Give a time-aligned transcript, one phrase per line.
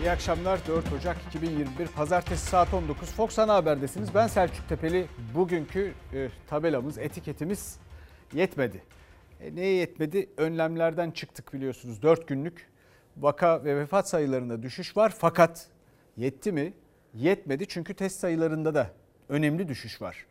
[0.00, 4.14] İyi akşamlar 4 Ocak 2021 Pazartesi saat 19 Fox Ana Haber'desiniz.
[4.14, 5.06] Ben Selçuk Tepeli.
[5.34, 7.76] Bugünkü e, tabelamız, etiketimiz
[8.32, 8.82] yetmedi.
[9.40, 10.28] E, neye yetmedi?
[10.36, 12.66] Önlemlerden çıktık biliyorsunuz 4 günlük
[13.16, 15.14] vaka ve vefat sayılarında düşüş var.
[15.18, 15.66] Fakat
[16.16, 16.72] yetti mi?
[17.14, 18.90] Yetmedi çünkü test sayılarında da
[19.28, 20.26] önemli düşüş var.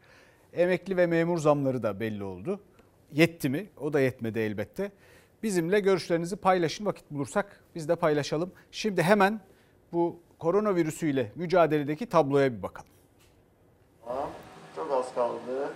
[0.54, 2.60] Emekli ve memur zamları da belli oldu.
[3.14, 3.70] Yetti mi?
[3.78, 4.92] O da yetmedi elbette.
[5.43, 8.52] Bizimle görüşlerinizi paylaşın vakit bulursak biz de paylaşalım.
[8.71, 9.42] Şimdi hemen
[9.97, 12.89] bu koronavirüsüyle mücadeledeki tabloya bir bakalım.
[14.75, 15.69] Çok az kaldı.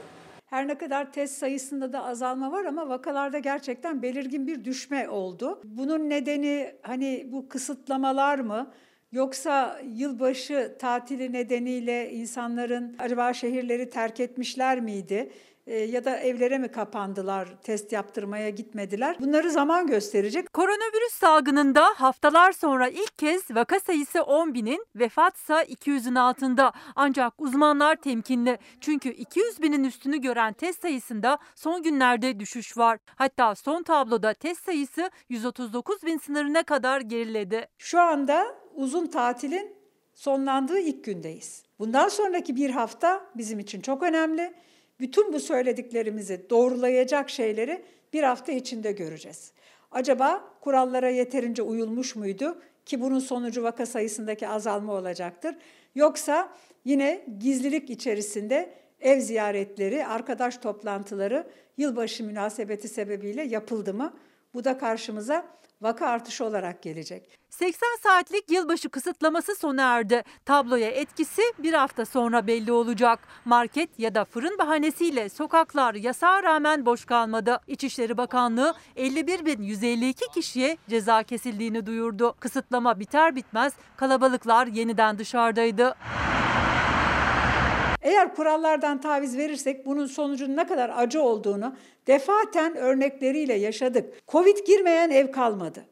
[0.45, 5.62] Her ne kadar test sayısında da azalma var ama vakalarda gerçekten belirgin bir düşme oldu.
[5.63, 8.71] Bunun nedeni hani bu kısıtlamalar mı?
[9.12, 15.31] Yoksa yılbaşı tatili nedeniyle insanların acaba şehirleri terk etmişler miydi?
[15.71, 19.16] E, ya da evlere mi kapandılar, test yaptırmaya gitmediler?
[19.20, 20.53] Bunları zaman gösterecek.
[20.53, 26.73] Koronavirüs salgınında haftalar sonra ilk kez vaka sayısı 10 binin, vefatsa 200'ün altında.
[26.96, 28.57] Ancak uzmanlar temkinli.
[28.81, 32.99] Çünkü 200 binin üstünü gören test sayısında son günlerde düşüş var.
[33.15, 37.68] Hatta son tabloda test sayısı 139 bin sınırına kadar geriledi.
[37.77, 39.76] Şu anda uzun tatilin
[40.13, 41.63] sonlandığı ilk gündeyiz.
[41.79, 44.53] Bundan sonraki bir hafta bizim için çok önemli
[45.02, 47.82] bütün bu söylediklerimizi doğrulayacak şeyleri
[48.13, 49.52] bir hafta içinde göreceğiz.
[49.91, 55.55] Acaba kurallara yeterince uyulmuş muydu ki bunun sonucu vaka sayısındaki azalma olacaktır.
[55.96, 56.54] Yoksa
[56.85, 64.13] yine gizlilik içerisinde ev ziyaretleri, arkadaş toplantıları yılbaşı münasebeti sebebiyle yapıldı mı?
[64.53, 65.46] Bu da karşımıza
[65.81, 67.38] vaka artışı olarak gelecek.
[67.50, 70.24] 80 saatlik yılbaşı kısıtlaması sona erdi.
[70.46, 73.19] Tabloya etkisi bir hafta sonra belli olacak.
[73.46, 77.59] Market ya da fırın bahanesiyle sokaklar yasağa rağmen boş kalmadı.
[77.68, 82.35] İçişleri Bakanlığı 51.152 kişiye ceza kesildiğini duyurdu.
[82.40, 85.96] Kısıtlama biter bitmez kalabalıklar yeniden dışarıdaydı.
[88.01, 91.75] Eğer kurallardan taviz verirsek bunun sonucunun ne kadar acı olduğunu
[92.07, 94.28] defaten örnekleriyle yaşadık.
[94.28, 95.85] Covid girmeyen ev kalmadı.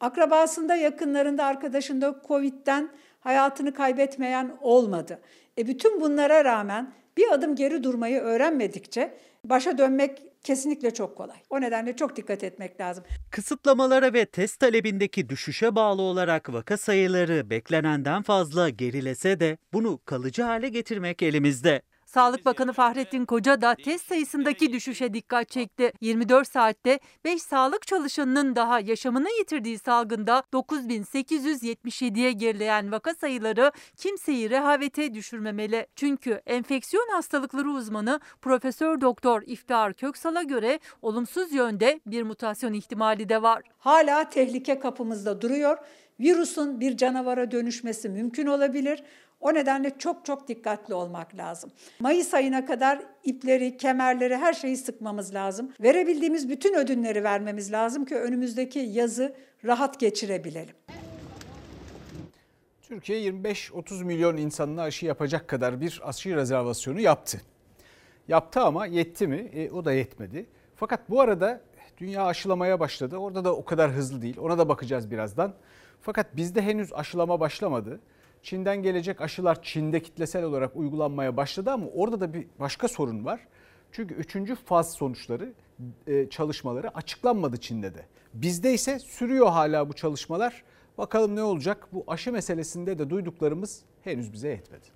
[0.00, 2.88] Akrabasında, yakınlarında, arkadaşında Covid'den
[3.20, 5.20] hayatını kaybetmeyen olmadı.
[5.58, 11.36] E bütün bunlara rağmen bir adım geri durmayı öğrenmedikçe başa dönmek kesinlikle çok kolay.
[11.50, 13.04] O nedenle çok dikkat etmek lazım.
[13.30, 20.42] Kısıtlamalara ve test talebindeki düşüşe bağlı olarak vaka sayıları beklenenden fazla gerilese de bunu kalıcı
[20.42, 21.82] hale getirmek elimizde.
[22.14, 25.92] Sağlık Bakanı Fahrettin Koca da test sayısındaki düşüşe dikkat çekti.
[26.00, 35.14] 24 saatte 5 sağlık çalışanının daha yaşamını yitirdiği salgında 9877'ye gerileyen vaka sayıları kimseyi rehavete
[35.14, 35.86] düşürmemeli.
[35.96, 43.42] Çünkü enfeksiyon hastalıkları uzmanı Profesör Doktor İftihar Köksal'a göre olumsuz yönde bir mutasyon ihtimali de
[43.42, 43.62] var.
[43.78, 45.78] Hala tehlike kapımızda duruyor.
[46.20, 49.02] Virüsün bir canavara dönüşmesi mümkün olabilir.
[49.44, 51.70] O nedenle çok çok dikkatli olmak lazım.
[52.00, 55.72] Mayıs ayına kadar ipleri, kemerleri, her şeyi sıkmamız lazım.
[55.80, 60.74] Verebildiğimiz bütün ödünleri vermemiz lazım ki önümüzdeki yazı rahat geçirebilelim.
[62.82, 67.40] Türkiye 25-30 milyon insanına aşı yapacak kadar bir aşı rezervasyonu yaptı.
[68.28, 69.50] Yaptı ama yetti mi?
[69.54, 70.46] E, o da yetmedi.
[70.76, 71.60] Fakat bu arada
[71.98, 73.16] dünya aşılamaya başladı.
[73.16, 74.36] Orada da o kadar hızlı değil.
[74.40, 75.54] Ona da bakacağız birazdan.
[76.00, 78.00] Fakat bizde henüz aşılama başlamadı.
[78.44, 83.40] Çin'den gelecek aşılar Çin'de kitlesel olarak uygulanmaya başladı ama orada da bir başka sorun var.
[83.92, 85.52] Çünkü üçüncü faz sonuçları
[86.06, 88.06] e, çalışmaları açıklanmadı Çin'de de.
[88.34, 90.62] Bizde ise sürüyor hala bu çalışmalar.
[90.98, 91.88] Bakalım ne olacak?
[91.92, 94.86] Bu aşı meselesinde de duyduklarımız henüz bize yetmedi.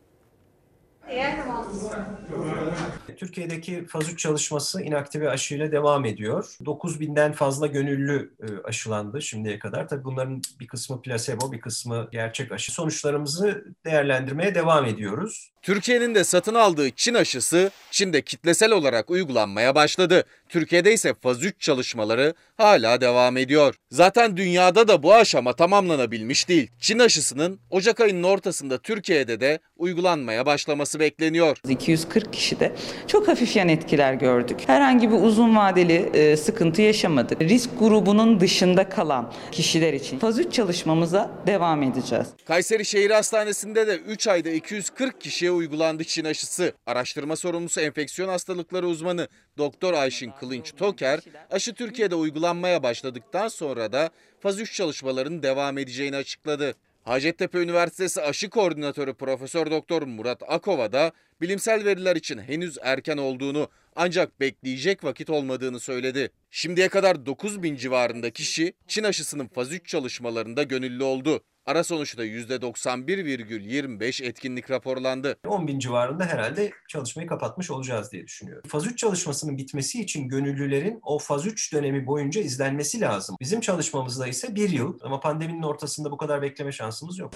[3.17, 6.57] Türkiye'deki faz 3 çalışması inaktive aşıyla devam ediyor.
[6.65, 9.89] 9000'den fazla gönüllü e, aşılandı şimdiye kadar.
[9.89, 12.73] Tabii bunların bir kısmı plasebo, bir kısmı gerçek aşı.
[12.73, 15.51] Sonuçlarımızı değerlendirmeye devam ediyoruz.
[15.63, 20.25] Türkiye'nin de satın aldığı Çin aşısı Çin'de kitlesel olarak uygulanmaya başladı.
[20.49, 23.75] Türkiye'de ise faz 3 çalışmaları hala devam ediyor.
[23.91, 26.71] Zaten dünyada da bu aşama tamamlanabilmiş değil.
[26.81, 31.57] Çin aşısının Ocak ayının ortasında Türkiye'de de uygulanmaya başlaması bekleniyor.
[31.69, 32.73] 240 kişide
[33.07, 34.61] çok hafif yan etkiler gördük.
[34.67, 37.41] Herhangi bir uzun vadeli e, sıkıntı yaşamadık.
[37.41, 42.27] Risk grubunun dışında kalan kişiler için faz 3 çalışmamıza devam edeceğiz.
[42.47, 46.73] Kayseri Şehir Hastanesi'nde de 3 ayda 240 kişiye uygulandı Çin aşısı.
[46.87, 49.29] Araştırma sorumlusu enfeksiyon hastalıkları uzmanı
[49.59, 54.11] Doktor Ayşin Kılınç Toker, aşı Türkiye'de uygulanmaya başladıktan sonra da
[54.41, 56.75] faz 3 çalışmaların devam edeceğini açıkladı.
[57.05, 63.69] Hacettepe Üniversitesi aşı koordinatörü Profesör Doktor Murat Akova da bilimsel veriler için henüz erken olduğunu
[63.97, 66.31] ancak bekleyecek vakit olmadığını söyledi.
[66.51, 71.43] Şimdiye kadar 9 bin civarında kişi Çin aşısının faz 3 çalışmalarında gönüllü oldu.
[71.69, 75.37] Ara sonuçta %91,25 etkinlik raporlandı.
[75.47, 78.69] 10 bin civarında herhalde çalışmayı kapatmış olacağız diye düşünüyorum.
[78.69, 83.37] Faz 3 çalışmasının bitmesi için gönüllülerin o faz 3 dönemi boyunca izlenmesi lazım.
[83.41, 87.33] Bizim çalışmamızda ise bir yıl ama pandeminin ortasında bu kadar bekleme şansımız yok.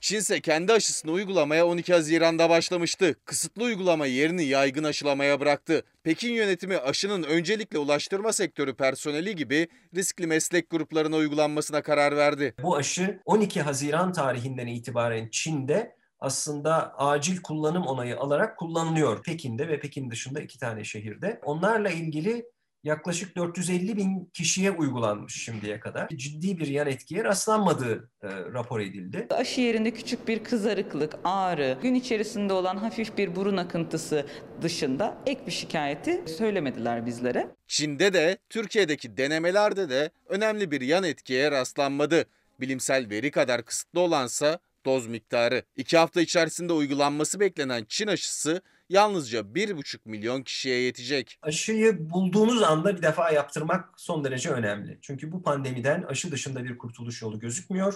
[0.00, 3.14] Çin ise kendi aşısını uygulamaya 12 Haziran'da başlamıştı.
[3.24, 5.82] Kısıtlı uygulama yerini yaygın aşılamaya bıraktı.
[6.02, 12.54] Pekin yönetimi aşının öncelikle ulaştırma sektörü personeli gibi riskli meslek gruplarına uygulanmasına karar verdi.
[12.62, 19.22] Bu aşı 12 Haziran tarihinden itibaren Çin'de aslında acil kullanım onayı alarak kullanılıyor.
[19.22, 21.40] Pekin'de ve Pekin dışında iki tane şehirde.
[21.44, 22.44] Onlarla ilgili
[22.86, 26.08] yaklaşık 450 bin kişiye uygulanmış şimdiye kadar.
[26.08, 29.26] Ciddi bir yan etkiye rastlanmadığı e, rapor edildi.
[29.30, 34.26] Aşı yerinde küçük bir kızarıklık, ağrı, gün içerisinde olan hafif bir burun akıntısı
[34.62, 37.48] dışında ek bir şikayeti söylemediler bizlere.
[37.66, 42.24] Çin'de de Türkiye'deki denemelerde de önemli bir yan etkiye rastlanmadı.
[42.60, 45.62] Bilimsel veri kadar kısıtlı olansa doz miktarı.
[45.76, 51.38] İki hafta içerisinde uygulanması beklenen Çin aşısı yalnızca 1,5 milyon kişiye yetecek.
[51.42, 54.98] Aşıyı bulduğunuz anda bir defa yaptırmak son derece önemli.
[55.02, 57.94] Çünkü bu pandemiden aşı dışında bir kurtuluş yolu gözükmüyor.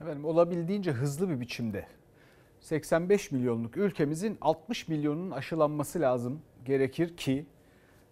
[0.00, 1.86] Efendim olabildiğince hızlı bir biçimde
[2.60, 7.46] 85 milyonluk ülkemizin 60 milyonun aşılanması lazım gerekir ki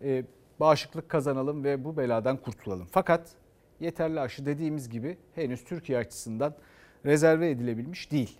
[0.03, 0.25] e,
[0.61, 2.89] bağışıklık kazanalım ve bu beladan kurtulalım.
[2.91, 3.31] Fakat
[3.81, 6.55] yeterli aşı dediğimiz gibi henüz Türkiye açısından
[7.05, 8.39] rezerve edilebilmiş değil.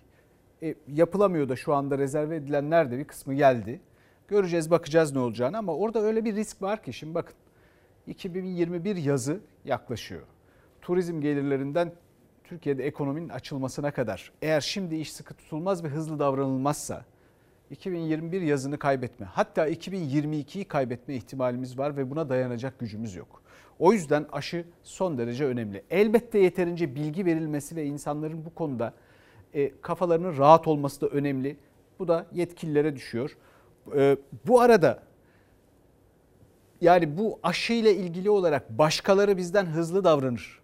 [0.63, 3.81] E, yapılamıyor da şu anda rezerve edilenler de bir kısmı geldi.
[4.27, 7.35] Göreceğiz bakacağız ne olacağını ama orada öyle bir risk var ki şimdi bakın
[8.07, 10.21] 2021 yazı yaklaşıyor.
[10.81, 11.91] Turizm gelirlerinden
[12.43, 17.05] Türkiye'de ekonominin açılmasına kadar eğer şimdi iş sıkı tutulmaz ve hızlı davranılmazsa
[17.71, 23.41] 2021 yazını kaybetme hatta 2022'yi kaybetme ihtimalimiz var ve buna dayanacak gücümüz yok.
[23.79, 25.83] O yüzden aşı son derece önemli.
[25.89, 28.93] Elbette yeterince bilgi verilmesi ve insanların bu konuda
[29.53, 31.57] e, kafalarının rahat olması da önemli.
[31.99, 33.37] Bu da yetkililere düşüyor.
[33.95, 34.17] E,
[34.47, 35.03] bu arada
[36.81, 40.59] yani bu aşı ile ilgili olarak başkaları bizden hızlı davranır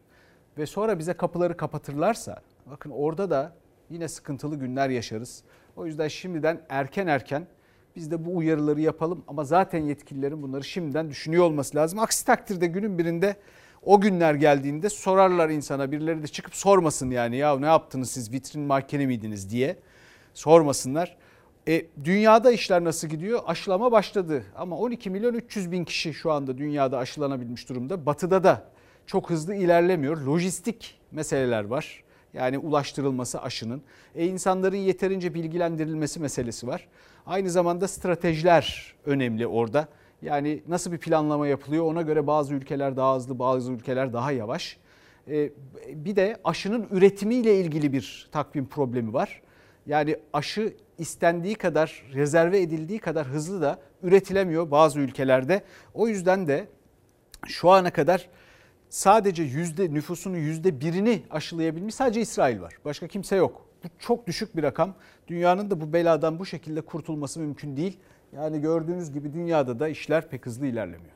[0.58, 3.56] ve sonra bize kapıları kapatırlarsa bakın orada da
[3.90, 5.44] yine sıkıntılı günler yaşarız.
[5.76, 7.48] O yüzden şimdiden erken erken
[7.96, 12.00] biz de bu uyarıları yapalım ama zaten yetkililerin bunları şimdiden düşünüyor olması lazım.
[12.00, 13.36] Aksi takdirde günün birinde
[13.86, 18.62] o günler geldiğinde sorarlar insana birileri de çıkıp sormasın yani ya ne yaptınız siz vitrin
[18.62, 19.78] mahkene miydiniz diye
[20.34, 21.18] sormasınlar.
[21.68, 23.40] E, dünyada işler nasıl gidiyor?
[23.48, 28.06] Aşılama başladı ama 12 milyon 300 bin kişi şu anda dünyada aşılanabilmiş durumda.
[28.06, 28.64] Batıda da
[29.08, 30.18] çok hızlı ilerlemiyor.
[30.18, 32.04] Lojistik meseleler var.
[32.34, 33.81] Yani ulaştırılması aşının.
[34.16, 36.88] E, insanların yeterince bilgilendirilmesi meselesi var.
[37.26, 39.88] Aynı zamanda stratejiler önemli orada.
[40.22, 44.78] Yani nasıl bir planlama yapılıyor ona göre bazı ülkeler daha hızlı bazı ülkeler daha yavaş.
[45.28, 45.52] E,
[45.88, 49.42] bir de aşının üretimiyle ilgili bir takvim problemi var.
[49.86, 55.64] Yani aşı istendiği kadar, rezerve edildiği kadar hızlı da üretilemiyor bazı ülkelerde.
[55.94, 56.68] O yüzden de
[57.48, 58.30] şu ana kadar
[58.90, 62.74] sadece yüzde nüfusunun yüzde birini aşılayabilmiş sadece İsrail var.
[62.86, 63.66] Başka kimse yok.
[63.84, 64.96] Bu çok düşük bir rakam.
[65.28, 67.98] Dünyanın da bu beladan bu şekilde kurtulması mümkün değil.
[68.36, 71.14] Yani gördüğünüz gibi dünyada da işler pek hızlı ilerlemiyor.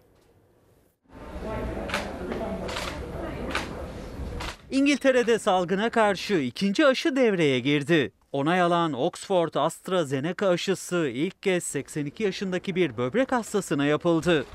[4.71, 8.11] İngiltere'de salgına karşı ikinci aşı devreye girdi.
[8.31, 14.45] Onay alan Oxford AstraZeneca aşısı ilk kez 82 yaşındaki bir böbrek hastasına yapıldı.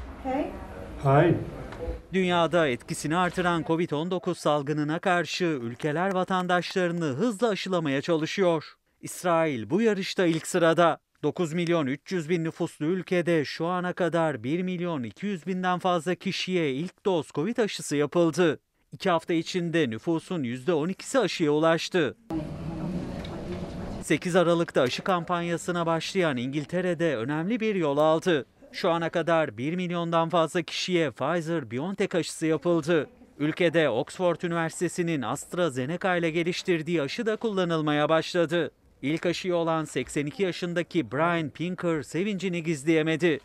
[1.05, 1.35] Hi.
[2.12, 8.75] Dünyada etkisini artıran Covid-19 salgınına karşı ülkeler vatandaşlarını hızla aşılamaya çalışıyor.
[9.00, 10.99] İsrail bu yarışta ilk sırada.
[11.25, 16.73] 9 milyon 300 bin nüfuslu ülkede şu ana kadar 1 milyon 200 binden fazla kişiye
[16.73, 18.61] ilk doz Covid aşısı yapıldı.
[18.93, 22.16] İki hafta içinde nüfusun %12'si aşıya ulaştı.
[24.02, 28.47] 8 Aralık'ta aşı kampanyasına başlayan İngiltere'de önemli bir yol aldı.
[28.73, 33.07] Şu ana kadar 1 milyondan fazla kişiye Pfizer-BioNTech aşısı yapıldı.
[33.38, 38.71] Ülkede Oxford Üniversitesi'nin AstraZeneca ile geliştirdiği aşı da kullanılmaya başladı.
[39.05, 43.41] İlk aşıyı olan 82 yaşındaki Brian Pinker sevincini gizleyemedi.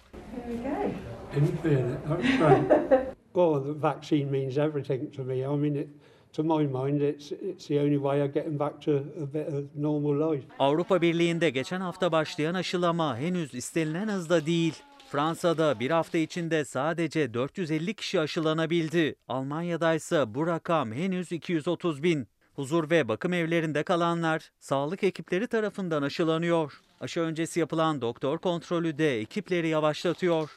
[3.33, 5.37] Well, the vaccine means everything to me.
[5.37, 5.87] I mean, it,
[6.33, 9.75] to my mind, it's it's the only way of getting back to a bit of
[9.75, 10.47] normal life.
[10.59, 14.73] Avrupa Birliği'nde geçen hafta başlayan aşılama henüz istenilen hızda değil.
[15.09, 19.15] Fransa'da bir hafta içinde sadece 450 kişi aşılanabildi.
[19.27, 22.27] Almanya'da ise bu rakam henüz 230 bin.
[22.59, 26.81] Huzur ve bakım evlerinde kalanlar sağlık ekipleri tarafından aşılanıyor.
[27.01, 30.55] Aşı öncesi yapılan doktor kontrolü de ekipleri yavaşlatıyor.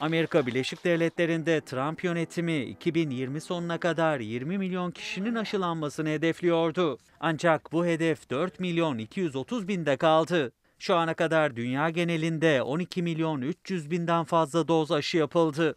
[0.00, 6.98] Amerika Birleşik Devletleri'nde Trump yönetimi 2020 sonuna kadar 20 milyon kişinin aşılanmasını hedefliyordu.
[7.20, 10.52] Ancak bu hedef 4 milyon 230 binde kaldı.
[10.78, 15.76] Şu ana kadar dünya genelinde 12 milyon 300 binden fazla doz aşı yapıldı.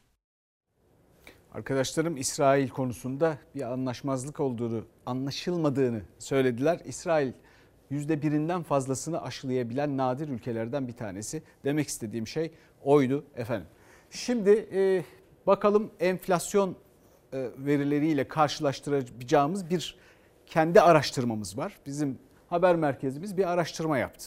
[1.55, 6.79] Arkadaşlarım İsrail konusunda bir anlaşmazlık olduğunu, anlaşılmadığını söylediler.
[6.85, 7.31] İsrail
[7.89, 11.43] yüzde birinden fazlasını aşılayabilen nadir ülkelerden bir tanesi.
[11.63, 12.51] Demek istediğim şey
[12.83, 13.67] oydu efendim.
[14.09, 15.03] Şimdi e,
[15.47, 16.75] bakalım enflasyon
[17.33, 19.97] e, verileriyle karşılaştıracağımız bir
[20.45, 21.77] kendi araştırmamız var.
[21.85, 24.25] Bizim haber merkezimiz bir araştırma yaptı.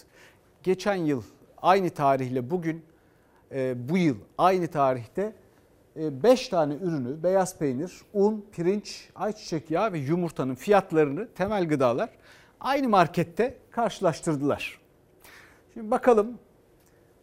[0.62, 1.23] Geçen yıl
[1.62, 2.85] aynı tarihle bugün
[3.52, 5.32] e, bu yıl aynı tarihte
[5.99, 12.09] 5 e, tane ürünü beyaz peynir, un, pirinç, ayçiçek yağı ve yumurtanın fiyatlarını temel gıdalar
[12.61, 14.81] aynı markette karşılaştırdılar.
[15.75, 16.38] Şimdi bakalım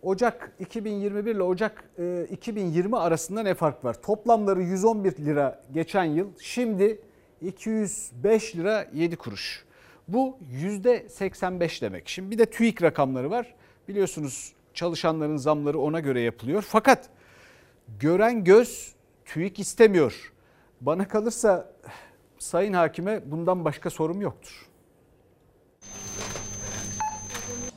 [0.01, 1.89] Ocak 2021 ile Ocak
[2.29, 4.01] 2020 arasında ne fark var?
[4.01, 6.27] Toplamları 111 lira geçen yıl.
[6.39, 7.01] Şimdi
[7.41, 9.65] 205 lira 7 kuruş.
[10.07, 12.09] Bu %85 demek.
[12.09, 13.55] Şimdi bir de TÜİK rakamları var.
[13.87, 16.61] Biliyorsunuz çalışanların zamları ona göre yapılıyor.
[16.61, 17.09] Fakat
[17.99, 20.33] gören göz TÜİK istemiyor.
[20.81, 21.73] Bana kalırsa
[22.39, 24.65] Sayın Hakime bundan başka sorum yoktur.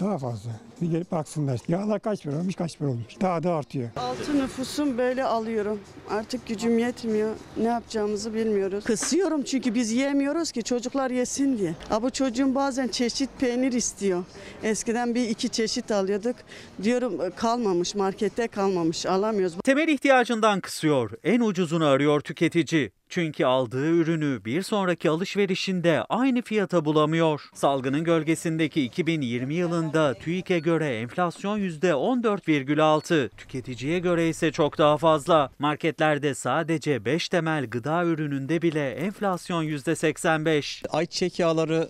[0.01, 0.51] Daha fazla.
[0.83, 1.61] Bir gelip baksınlar.
[1.69, 3.21] Yağlar kaç para olmuş, kaç para olmuş.
[3.21, 3.91] Daha da artıyor.
[3.97, 5.81] Altı nüfusum böyle alıyorum.
[6.11, 7.35] Artık gücüm yetmiyor.
[7.57, 8.85] Ne yapacağımızı bilmiyoruz.
[8.85, 11.75] Kısıyorum çünkü biz yemiyoruz ki çocuklar yesin diye.
[11.91, 14.25] Ama çocuğum bazen çeşit peynir istiyor.
[14.63, 16.37] Eskiden bir iki çeşit alıyorduk.
[16.83, 19.57] Diyorum kalmamış markette kalmamış alamıyoruz.
[19.65, 21.11] Temel ihtiyacından kısıyor.
[21.25, 22.91] En ucuzunu arıyor tüketici.
[23.09, 27.49] Çünkü aldığı ürünü bir sonraki alışverişinde aynı fiyata bulamıyor.
[27.55, 35.51] Salgının gölgesindeki 2020 yılında TÜİK'e göre enflasyon %14,6, tüketiciye göre ise çok daha fazla.
[35.59, 40.89] Marketlerde sadece 5 temel gıda ürününde bile enflasyon %85.
[40.89, 41.89] Ayçiçek yağları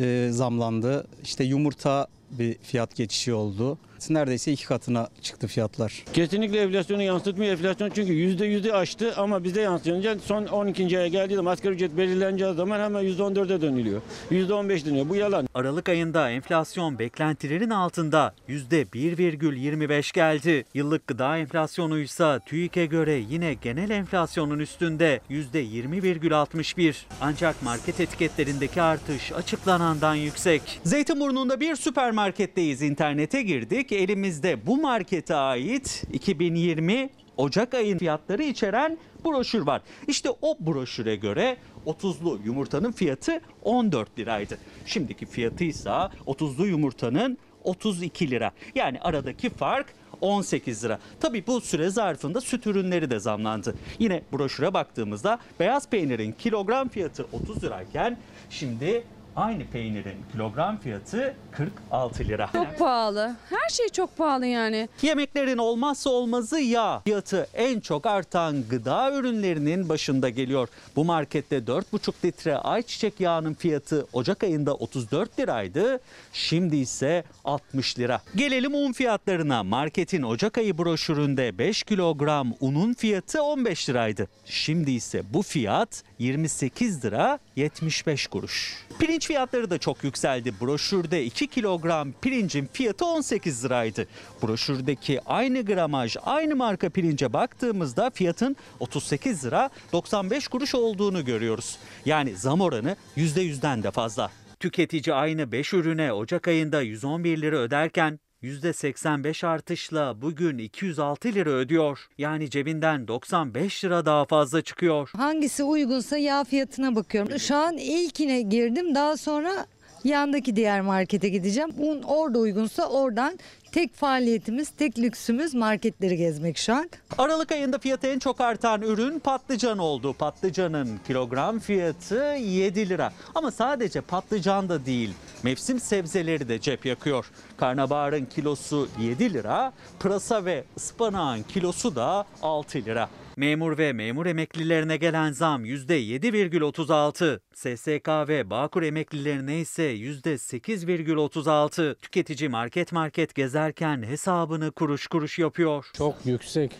[0.00, 1.06] e, zamlandı.
[1.22, 3.78] İşte yumurta bir fiyat geçişi oldu.
[4.10, 6.04] Neredeyse iki katına çıktı fiyatlar.
[6.12, 7.52] Kesinlikle enflasyonu yansıtmıyor.
[7.52, 10.98] Enflasyon çünkü yüzde yüzü aştı ama bizde yansıyınca son 12.
[10.98, 14.02] aya geldiği zaman asgari ücret belirleneceği zaman hemen yüzde 14'e dönülüyor.
[14.30, 15.08] Yüzde 15 dönüyor.
[15.08, 15.48] Bu yalan.
[15.54, 20.64] Aralık ayında enflasyon beklentilerin altında yüzde 1,25 geldi.
[20.74, 26.94] Yıllık gıda enflasyonu ise TÜİK'e göre yine genel enflasyonun üstünde yüzde 20,61.
[27.20, 30.80] Ancak market etiketlerindeki artış açıklanandan yüksek.
[30.84, 32.82] Zeytinburnu'nda bir süpermarketteyiz.
[32.82, 39.82] İnternete girdik elimizde bu markete ait 2020 Ocak ayın fiyatları içeren broşür var.
[40.08, 44.58] İşte o broşüre göre 30'lu yumurtanın fiyatı 14 liraydı.
[44.86, 45.90] Şimdiki fiyatı ise
[46.26, 48.50] 30'lu yumurtanın 32 lira.
[48.74, 49.86] Yani aradaki fark
[50.20, 50.98] 18 lira.
[51.20, 53.74] Tabi bu süre zarfında süt ürünleri de zamlandı.
[53.98, 58.18] Yine broşüre baktığımızda beyaz peynirin kilogram fiyatı 30 lirayken
[58.50, 59.04] şimdi
[59.36, 62.50] Aynı peynirin kilogram fiyatı 46 lira.
[62.52, 63.36] Çok pahalı.
[63.50, 64.88] Her şey çok pahalı yani.
[65.02, 67.00] Yemeklerin olmazsa olmazı yağ.
[67.04, 70.68] Fiyatı en çok artan gıda ürünlerinin başında geliyor.
[70.96, 76.00] Bu markette 4,5 litre ayçiçek yağının fiyatı Ocak ayında 34 liraydı.
[76.32, 78.20] Şimdi ise 60 lira.
[78.36, 79.62] Gelelim un fiyatlarına.
[79.62, 84.28] Marketin Ocak ayı broşüründe 5 kilogram unun fiyatı 15 liraydı.
[84.44, 88.86] Şimdi ise bu fiyat 28 lira 75 kuruş.
[88.98, 90.54] Pirinç fiyatları da çok yükseldi.
[90.60, 94.06] Broşürde 2 kilogram pirincin fiyatı 18 liraydı.
[94.42, 101.78] Broşürdeki aynı gramaj, aynı marka pirince baktığımızda fiyatın 38 lira 95 kuruş olduğunu görüyoruz.
[102.04, 104.30] Yani zam oranı %100'den de fazla.
[104.60, 112.08] Tüketici aynı 5 ürüne Ocak ayında 111 lira öderken %85 artışla bugün 206 lira ödüyor.
[112.18, 115.10] Yani cebinden 95 lira daha fazla çıkıyor.
[115.16, 117.38] Hangisi uygunsa yağ fiyatına bakıyorum.
[117.38, 119.66] Şu an ilkine girdim daha sonra
[120.04, 121.70] yandaki diğer markete gideceğim.
[121.78, 123.38] Un orada uygunsa oradan
[123.76, 126.90] tek faaliyetimiz, tek lüksümüz marketleri gezmek şu an.
[127.18, 130.12] Aralık ayında fiyatı en çok artan ürün patlıcan oldu.
[130.12, 133.12] Patlıcanın kilogram fiyatı 7 lira.
[133.34, 137.30] Ama sadece patlıcan da değil, mevsim sebzeleri de cep yakıyor.
[137.56, 143.08] Karnabaharın kilosu 7 lira, pırasa ve ıspanağın kilosu da 6 lira.
[143.38, 147.40] Memur ve memur emeklilerine gelen zam %7,36.
[147.54, 151.94] SSK ve Bağkur emeklilerine ise %8,36.
[151.94, 155.90] Tüketici market market gezerken hesabını kuruş kuruş yapıyor.
[155.92, 156.76] Çok yüksek.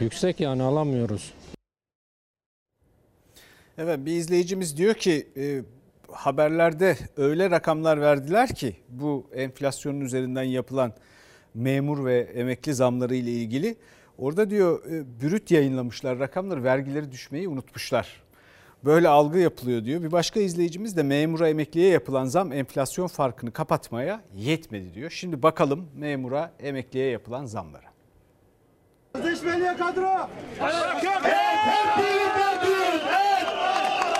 [0.00, 1.32] Yüksek yani alamıyoruz.
[3.78, 5.62] Evet bir izleyicimiz diyor ki e,
[6.12, 10.92] haberlerde öyle rakamlar verdiler ki bu enflasyonun üzerinden yapılan
[11.54, 13.76] memur ve emekli zamları ile ilgili
[14.18, 18.22] Orada diyor e, brüt yayınlamışlar rakamları vergileri düşmeyi unutmuşlar.
[18.84, 20.02] Böyle algı yapılıyor diyor.
[20.02, 25.10] Bir başka izleyicimiz de memura emekliye yapılan zam enflasyon farkını kapatmaya yetmedi diyor.
[25.10, 27.86] Şimdi bakalım memura emekliye yapılan zamlara.
[29.16, 30.28] Sözleşmeliye kadro.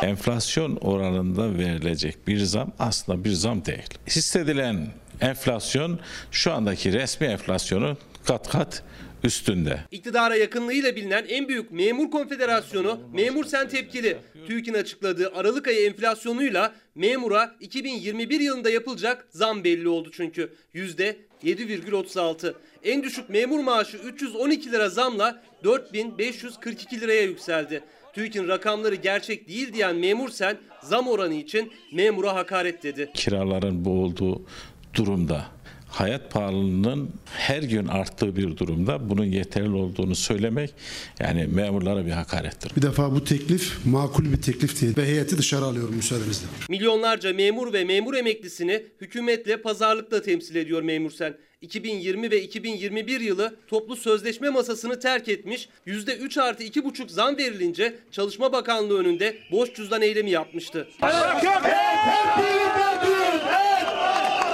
[0.02, 3.98] Enflasyon oranında verilecek bir zam aslında bir zam değil.
[4.06, 4.86] Hissedilen
[5.20, 6.00] enflasyon
[6.30, 8.82] şu andaki resmi enflasyonun kat kat
[9.24, 9.80] üstünde.
[9.90, 14.16] İktidara yakınlığıyla bilinen en büyük memur konfederasyonu Memur Sen Tepkili.
[14.46, 20.54] TÜİK'in açıkladığı Aralık ayı enflasyonuyla memura 2021 yılında yapılacak zam belli oldu çünkü.
[20.74, 22.54] %7,36.
[22.84, 27.82] En düşük memur maaşı 312 lira zamla 4542 liraya yükseldi.
[28.12, 33.10] TÜİK'in rakamları gerçek değil diyen Memur Sen zam oranı için memura hakaret dedi.
[33.14, 34.42] Kiraların bu olduğu
[34.94, 35.46] durumda
[36.00, 40.74] hayat pahalılığının her gün arttığı bir durumda bunun yeterli olduğunu söylemek
[41.20, 42.76] yani memurlara bir hakarettir.
[42.76, 46.46] Bir defa bu teklif makul bir teklif değil ve heyeti dışarı alıyorum müsaadenizle.
[46.68, 51.34] Milyonlarca memur ve memur emeklisini hükümetle pazarlıkla temsil ediyor Memur Sen.
[51.60, 58.52] 2020 ve 2021 yılı toplu sözleşme masasını terk etmiş, %3 artı 2,5 zam verilince Çalışma
[58.52, 60.88] Bakanlığı önünde boş cüzdan eylemi yapmıştı.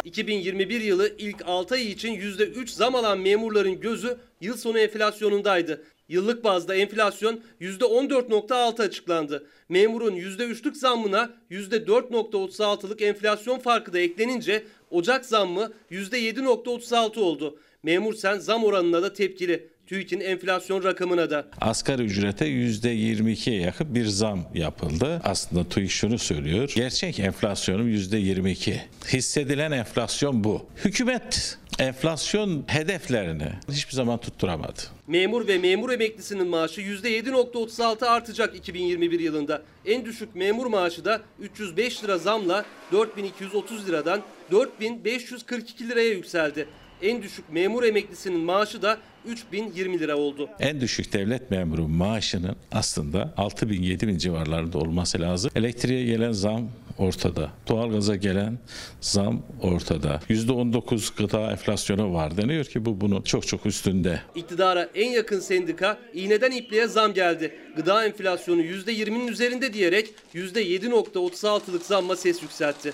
[0.04, 5.84] 2021 yılı ilk 6 ay için %3 zam alan memurların gözü yıl sonu enflasyonundaydı.
[6.08, 9.46] Yıllık bazda enflasyon %14.6 açıklandı.
[9.68, 17.58] Memurun %3'lük zammına %4.36'lık enflasyon farkı da eklenince Ocak zammı %7.36 oldu.
[17.82, 19.68] Memur sen zam oranına da tepkili.
[19.87, 21.47] TÜİK'in enflasyon rakamına da.
[21.61, 25.21] Asgari ücrete %22'ye yakın bir zam yapıldı.
[25.25, 26.73] Aslında TÜİK şunu söylüyor.
[26.75, 28.76] Gerçek enflasyonun %22.
[29.12, 30.67] Hissedilen enflasyon bu.
[30.85, 34.81] Hükümet enflasyon hedeflerini hiçbir zaman tutturamadı.
[35.07, 39.62] Memur ve memur emeklisinin maaşı %7.36 artacak 2021 yılında.
[39.87, 46.68] En düşük memur maaşı da 305 lira zamla 4230 liradan 4542 liraya yükseldi.
[47.03, 50.48] En düşük memur emeklisinin maaşı da 3020 lira oldu.
[50.60, 55.50] En düşük devlet memuru maaşının aslında 6 bin 7 bin civarlarında olması lazım.
[55.54, 57.50] Elektriğe gelen zam ortada.
[57.68, 58.58] Doğalgaza gelen
[59.00, 60.20] zam ortada.
[60.28, 64.20] %19 gıda enflasyonu var deniyor ki bu bunun çok çok üstünde.
[64.34, 67.54] İktidara en yakın sendika iğneden ipliğe zam geldi.
[67.76, 72.92] Gıda enflasyonu %20'nin üzerinde diyerek %7.36'lık zamma ses yükseltti.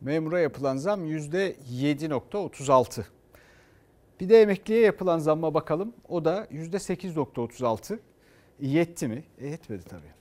[0.00, 3.04] Memura yapılan zam %7.36.
[4.20, 5.94] Bir de emekliye yapılan zamma bakalım.
[6.08, 7.98] O da %8.36.
[8.60, 9.24] Yetti mi?
[9.38, 10.12] E, yetmedi tabii.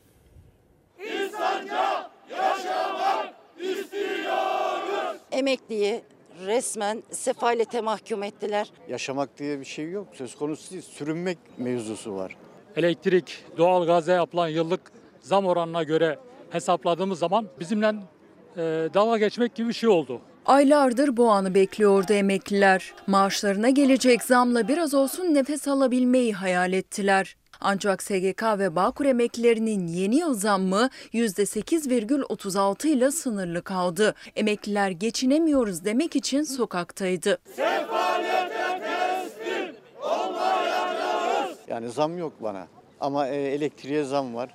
[1.10, 5.18] İnsanca yaşamak istiyoruz.
[5.32, 6.02] Emekliyi
[6.46, 8.72] resmen sefalete mahkum ettiler.
[8.90, 10.08] Yaşamak diye bir şey yok.
[10.14, 10.82] Söz konusu değil.
[10.82, 12.38] Sürünmek mevzusu var.
[12.76, 18.62] Elektrik, doğalgaza yapılan yıllık zam oranına göre hesapladığımız zaman bizimle e,
[18.94, 20.22] dalga geçmek gibi bir şey oldu.
[20.50, 22.94] Aylardır bu anı bekliyordu emekliler.
[23.08, 27.36] Maaşlarına gelecek zamla biraz olsun nefes alabilmeyi hayal ettiler.
[27.62, 34.16] Ancak SGK ve Bağkur emeklilerinin yeni yıl zammı %8,36 ile sınırlı kaldı.
[34.36, 37.38] Emekliler geçinemiyoruz demek için sokaktaydı.
[37.56, 39.76] Sefalete teslim.
[41.68, 42.68] Yani zam yok bana.
[43.00, 44.50] Ama e, elektriğe zam var.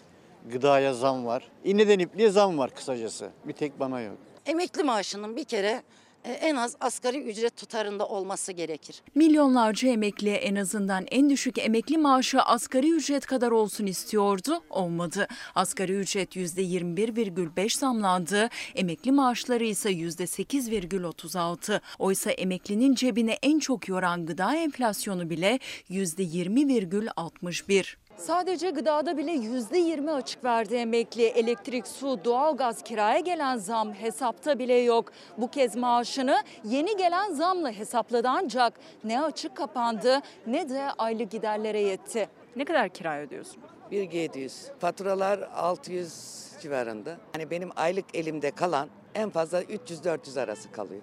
[0.52, 1.48] Gıdaya zam var.
[1.64, 3.28] İğneden ipliğe zam var kısacası.
[3.44, 4.16] Bir tek bana yok.
[4.46, 5.82] Emekli maaşının bir kere
[6.24, 9.02] e, en az asgari ücret tutarında olması gerekir.
[9.14, 14.62] Milyonlarca emekli en azından en düşük emekli maaşı asgari ücret kadar olsun istiyordu.
[14.70, 15.28] Olmadı.
[15.54, 18.48] Asgari ücret %21,5 zamlandı.
[18.74, 21.80] Emekli maaşları ise %8,36.
[21.98, 25.58] Oysa emeklinin cebine en çok yoran gıda enflasyonu bile
[25.90, 27.96] %20,61.
[28.16, 31.22] Sadece gıdada bile %20 açık verdi emekli.
[31.24, 35.12] Elektrik, su, doğalgaz, kiraya gelen zam hesapta bile yok.
[35.38, 38.72] Bu kez maaşını yeni gelen zamla hesapladı ancak
[39.04, 42.28] ne açık kapandı ne de aylık giderlere yetti.
[42.56, 43.62] Ne kadar kira ödüyorsun?
[43.90, 44.66] 1700.
[44.78, 47.16] Faturalar 600 civarında.
[47.34, 51.02] Yani benim aylık elimde kalan en fazla 300-400 arası kalıyor.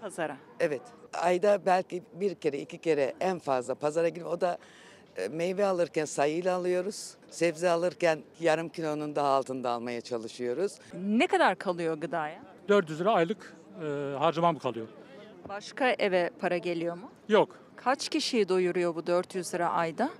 [0.00, 0.36] Pazara.
[0.60, 0.82] Evet.
[1.14, 4.58] Ayda belki bir kere iki kere en fazla pazara gidip o da
[5.30, 7.14] meyve alırken sayıyla alıyoruz.
[7.30, 10.72] Sebze alırken yarım kilonun daha altında almaya çalışıyoruz.
[10.94, 12.42] Ne kadar kalıyor gıdaya?
[12.68, 14.86] 400 lira aylık e, harcamam kalıyor.
[15.48, 17.10] Başka eve para geliyor mu?
[17.28, 17.56] Yok.
[17.76, 20.10] Kaç kişiyi doyuruyor bu 400 lira ayda?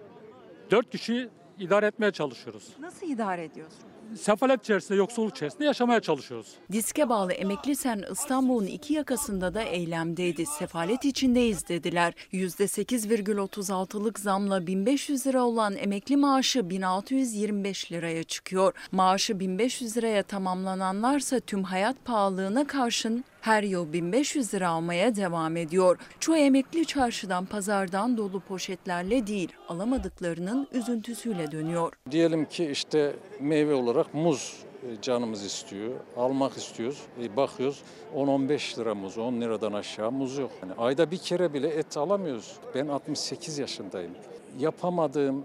[0.71, 1.29] 4 kişi
[1.59, 2.69] idare etmeye çalışıyoruz.
[2.81, 3.79] Nasıl idare ediyorsun?
[4.15, 6.49] Sefalet içerisinde, yoksulluk içerisinde yaşamaya çalışıyoruz.
[6.73, 10.47] Diske bağlı emekli sen İstanbul'un iki yakasında da eylemdeydi.
[10.47, 12.15] Sefalet içindeyiz dediler.
[12.33, 18.75] %8,36'lık zamla 1500 lira olan emekli maaşı 1625 liraya çıkıyor.
[18.93, 25.99] Maaşı 1500 liraya tamamlananlarsa tüm hayat pahalılığına karşın her yıl 1500 lira almaya devam ediyor.
[26.21, 31.93] Çoğu emekli çarşıdan pazardan dolu poşetlerle değil alamadıklarının üzüntüsüyle dönüyor.
[32.11, 35.93] Diyelim ki işte meyve olarak muz e, canımız istiyor.
[36.17, 37.03] Almak istiyoruz.
[37.23, 37.83] E, bakıyoruz
[38.17, 40.51] 10-15 lira muz, 10 liradan aşağı muz yok.
[40.63, 42.57] Yani ayda bir kere bile et alamıyoruz.
[42.75, 44.13] Ben 68 yaşındayım.
[44.59, 45.45] Yapamadığım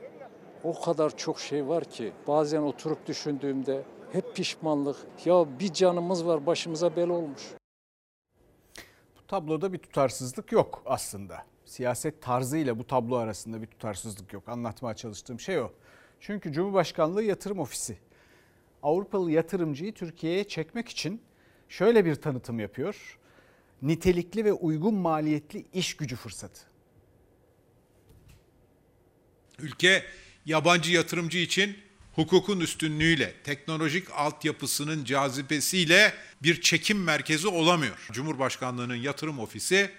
[0.63, 4.97] o kadar çok şey var ki bazen oturup düşündüğümde hep pişmanlık.
[5.25, 7.41] Ya bir canımız var başımıza bel olmuş.
[9.17, 11.43] Bu tabloda bir tutarsızlık yok aslında.
[11.65, 14.49] Siyaset tarzıyla bu tablo arasında bir tutarsızlık yok.
[14.49, 15.71] Anlatmaya çalıştığım şey o.
[16.19, 17.97] Çünkü Cumhurbaşkanlığı Yatırım Ofisi
[18.83, 21.21] Avrupalı yatırımcıyı Türkiye'ye çekmek için
[21.69, 23.17] şöyle bir tanıtım yapıyor.
[23.81, 26.61] Nitelikli ve uygun maliyetli iş gücü fırsatı.
[29.59, 30.03] Ülke
[30.45, 31.77] yabancı yatırımcı için
[32.13, 36.13] hukukun üstünlüğüyle, teknolojik altyapısının cazibesiyle
[36.43, 38.07] bir çekim merkezi olamıyor.
[38.11, 39.89] Cumhurbaşkanlığının yatırım ofisi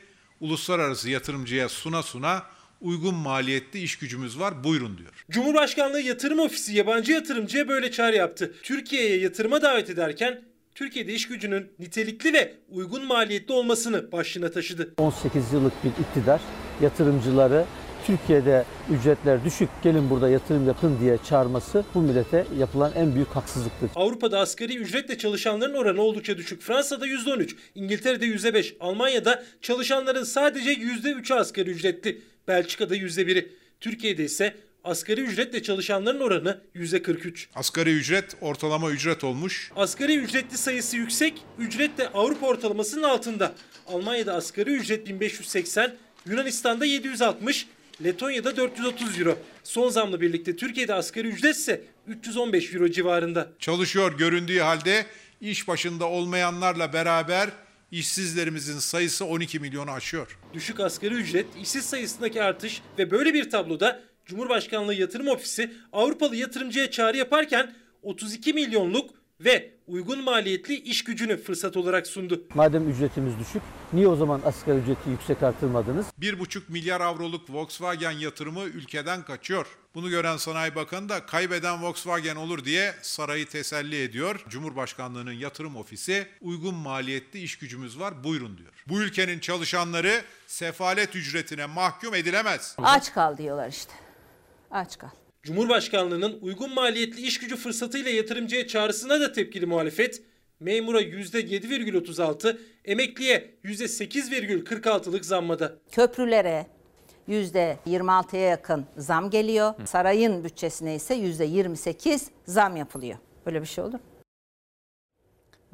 [0.40, 2.46] uluslararası yatırımcıya suna suna
[2.82, 5.24] uygun maliyetli iş gücümüz var buyurun diyor.
[5.30, 8.54] Cumhurbaşkanlığı Yatırım Ofisi yabancı yatırımcıya böyle çağrı yaptı.
[8.62, 10.42] Türkiye'ye yatırıma davet ederken
[10.74, 14.94] Türkiye'de iş gücünün nitelikli ve uygun maliyetli olmasını başlığına taşıdı.
[14.98, 16.40] 18 yıllık bir iktidar
[16.82, 17.64] yatırımcıları
[18.06, 23.90] Türkiye'de ücretler düşük gelin burada yatırım yapın diye çağırması bu millete yapılan en büyük haksızlıktır.
[23.94, 26.62] Avrupa'da asgari ücretle çalışanların oranı oldukça düşük.
[26.62, 32.22] Fransa'da %13, İngiltere'de %5, Almanya'da çalışanların sadece %3'ü asgari ücretli.
[32.48, 33.52] Belçika'da %1'i.
[33.80, 37.46] Türkiye'de ise asgari ücretle çalışanların oranı %43.
[37.54, 39.70] Asgari ücret ortalama ücret olmuş.
[39.76, 43.52] Asgari ücretli sayısı yüksek, ücret de Avrupa ortalamasının altında.
[43.86, 45.94] Almanya'da asgari ücret 1580,
[46.26, 47.66] Yunanistan'da 760,
[48.04, 49.38] Letonya'da 430 euro.
[49.64, 53.48] Son zamla birlikte Türkiye'de asgari ücret ise 315 euro civarında.
[53.58, 55.06] Çalışıyor göründüğü halde
[55.40, 57.48] iş başında olmayanlarla beraber
[57.90, 60.38] işsizlerimizin sayısı 12 milyonu aşıyor.
[60.54, 66.90] Düşük asgari ücret, işsiz sayısındaki artış ve böyle bir tabloda Cumhurbaşkanlığı Yatırım Ofisi Avrupalı yatırımcıya
[66.90, 69.10] çağrı yaparken 32 milyonluk
[69.44, 72.42] ve uygun maliyetli iş gücünü fırsat olarak sundu.
[72.54, 76.06] Madem ücretimiz düşük niye o zaman asgari ücreti yüksek artırmadınız?
[76.20, 79.66] 1,5 milyar avroluk Volkswagen yatırımı ülkeden kaçıyor.
[79.94, 84.44] Bunu gören Sanayi Bakanı da kaybeden Volkswagen olur diye sarayı teselli ediyor.
[84.48, 88.72] Cumhurbaşkanlığının yatırım ofisi uygun maliyetli iş gücümüz var buyurun diyor.
[88.88, 92.76] Bu ülkenin çalışanları sefalet ücretine mahkum edilemez.
[92.78, 93.92] Aç kal diyorlar işte.
[94.70, 95.08] Aç kal.
[95.42, 100.22] Cumhurbaşkanlığının uygun maliyetli iş gücü fırsatıyla yatırımcıya çağrısına da tepkili muhalefet,
[100.60, 105.78] memura %7,36, emekliye %8,46'lık zammada.
[105.92, 106.66] Köprülere
[107.28, 109.74] %26'ya yakın zam geliyor.
[109.84, 113.18] Sarayın bütçesine ise %28 zam yapılıyor.
[113.46, 114.00] Böyle bir şey olur mu?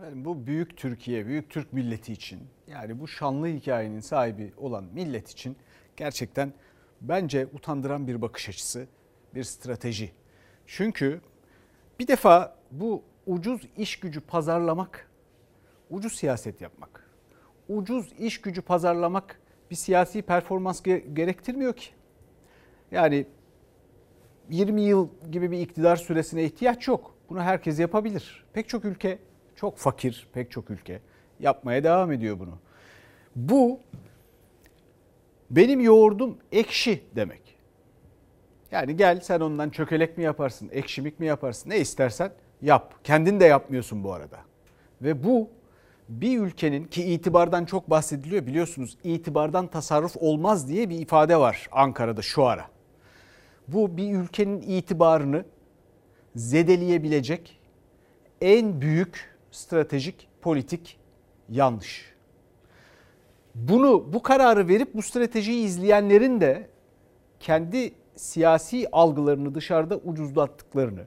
[0.03, 5.31] Yani bu büyük Türkiye, büyük Türk milleti için yani bu şanlı hikayenin sahibi olan millet
[5.31, 5.57] için
[5.97, 6.53] gerçekten
[7.01, 8.87] bence utandıran bir bakış açısı,
[9.35, 10.11] bir strateji.
[10.67, 11.21] Çünkü
[11.99, 15.11] bir defa bu ucuz iş gücü pazarlamak,
[15.91, 17.11] ucuz siyaset yapmak.
[17.69, 21.91] Ucuz iş gücü pazarlamak bir siyasi performans gerektirmiyor ki.
[22.91, 23.27] Yani
[24.51, 27.15] 20 yıl gibi bir iktidar süresine ihtiyaç yok.
[27.29, 28.45] Bunu herkes yapabilir.
[28.53, 29.19] Pek çok ülke,
[29.57, 31.01] çok fakir pek çok ülke
[31.41, 32.59] yapmaya devam ediyor bunu.
[33.37, 33.81] Bu
[35.51, 37.48] benim yoğurdum ekşi demek.
[38.73, 42.95] Yani gel sen ondan çökelek mi yaparsın, ekşimik mi yaparsın ne istersen yap.
[43.05, 44.39] Kendin de yapmıyorsun bu arada.
[45.03, 45.51] Ve bu
[46.09, 52.23] bir ülkenin ki itibardan çok bahsediliyor biliyorsunuz itibardan tasarruf olmaz diye bir ifade var Ankara'da
[52.23, 52.67] şu ara.
[53.69, 55.45] Bu bir ülkenin itibarını
[56.37, 57.61] zedeleyebilecek
[58.41, 60.99] en büyük stratejik politik
[61.49, 62.15] yanlış.
[63.55, 66.69] Bunu bu kararı verip bu stratejiyi izleyenlerin de
[67.41, 71.05] kendi siyasi algılarını dışarıda ucuzlattıklarını,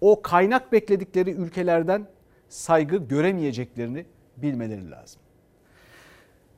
[0.00, 2.06] o kaynak bekledikleri ülkelerden
[2.48, 5.22] saygı göremeyeceklerini bilmeleri lazım.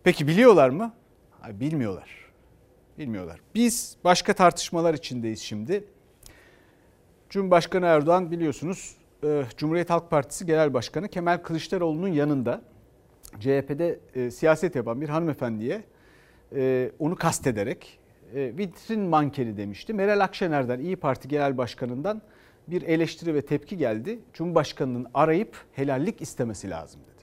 [0.04, 0.92] Peki biliyorlar mı?
[1.40, 2.22] Hayır, bilmiyorlar.
[2.98, 3.40] Bilmiyorlar.
[3.54, 5.84] Biz başka tartışmalar içindeyiz şimdi.
[7.30, 12.62] Cumhurbaşkanı Erdoğan biliyorsunuz e, Cumhuriyet Halk Partisi Genel Başkanı Kemal Kılıçdaroğlu'nun yanında
[13.40, 15.84] CHP'de e, siyaset yapan bir hanımefendiye
[16.54, 17.98] e, onu kastederek
[18.34, 19.94] vitrin mankeni demişti.
[19.94, 22.22] Meral Akşener'den İyi Parti Genel Başkanı'ndan
[22.68, 24.18] bir eleştiri ve tepki geldi.
[24.32, 27.22] Cumhurbaşkanının arayıp helallik istemesi lazım dedi.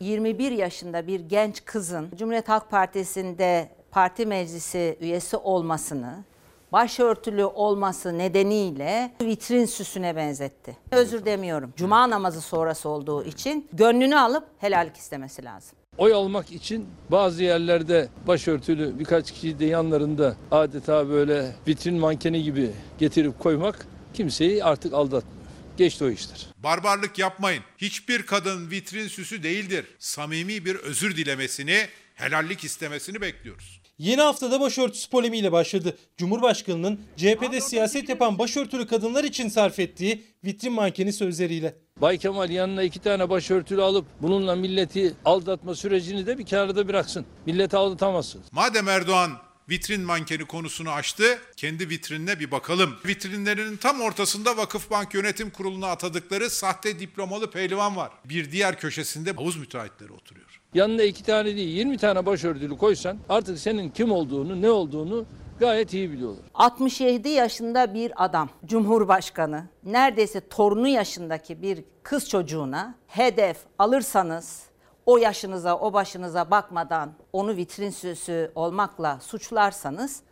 [0.00, 6.24] 21 yaşında bir genç kızın Cumhuriyet Halk Partisi'nde parti meclisi üyesi olmasını,
[6.72, 10.76] başörtülü olması nedeniyle vitrin süsüne benzetti.
[10.90, 11.72] Özür demiyorum.
[11.76, 15.78] Cuma namazı sonrası olduğu için gönlünü alıp helallik istemesi lazım.
[15.98, 22.70] Oy almak için bazı yerlerde başörtülü birkaç kişi de yanlarında adeta böyle vitrin mankeni gibi
[22.98, 25.36] getirip koymak kimseyi artık aldatmıyor.
[25.76, 26.46] Geçti o işler.
[26.58, 27.62] Barbarlık yapmayın.
[27.78, 29.84] Hiçbir kadın vitrin süsü değildir.
[29.98, 33.80] Samimi bir özür dilemesini, helallik istemesini bekliyoruz.
[33.98, 35.96] Yeni haftada başörtüsü polemiğiyle başladı.
[36.16, 41.76] Cumhurbaşkanının CHP'de siyaset yapan başörtülü kadınlar için sarf ettiği vitrin mankeni sözleriyle.
[42.00, 47.26] Bay Kemal yanına iki tane başörtülü alıp bununla milleti aldatma sürecini de bir kenarda bıraksın.
[47.46, 48.46] Milleti aldatamazsınız.
[48.52, 49.30] Madem Erdoğan
[49.70, 52.94] vitrin mankeni konusunu açtı, kendi vitrinine bir bakalım.
[53.06, 58.10] Vitrinlerinin tam ortasında Vakıfbank Yönetim Kurulu'na atadıkları sahte diplomalı pehlivan var.
[58.24, 60.45] Bir diğer köşesinde havuz müteahhitleri oturuyor.
[60.74, 65.26] Yanına iki tane değil 20 tane başörtülü koysan artık senin kim olduğunu ne olduğunu
[65.60, 66.44] gayet iyi biliyorlar.
[66.54, 74.62] 67 yaşında bir adam, Cumhurbaşkanı, neredeyse torunu yaşındaki bir kız çocuğuna hedef alırsanız
[75.06, 80.22] o yaşınıza, o başınıza bakmadan onu vitrin süsü olmakla suçlarsanız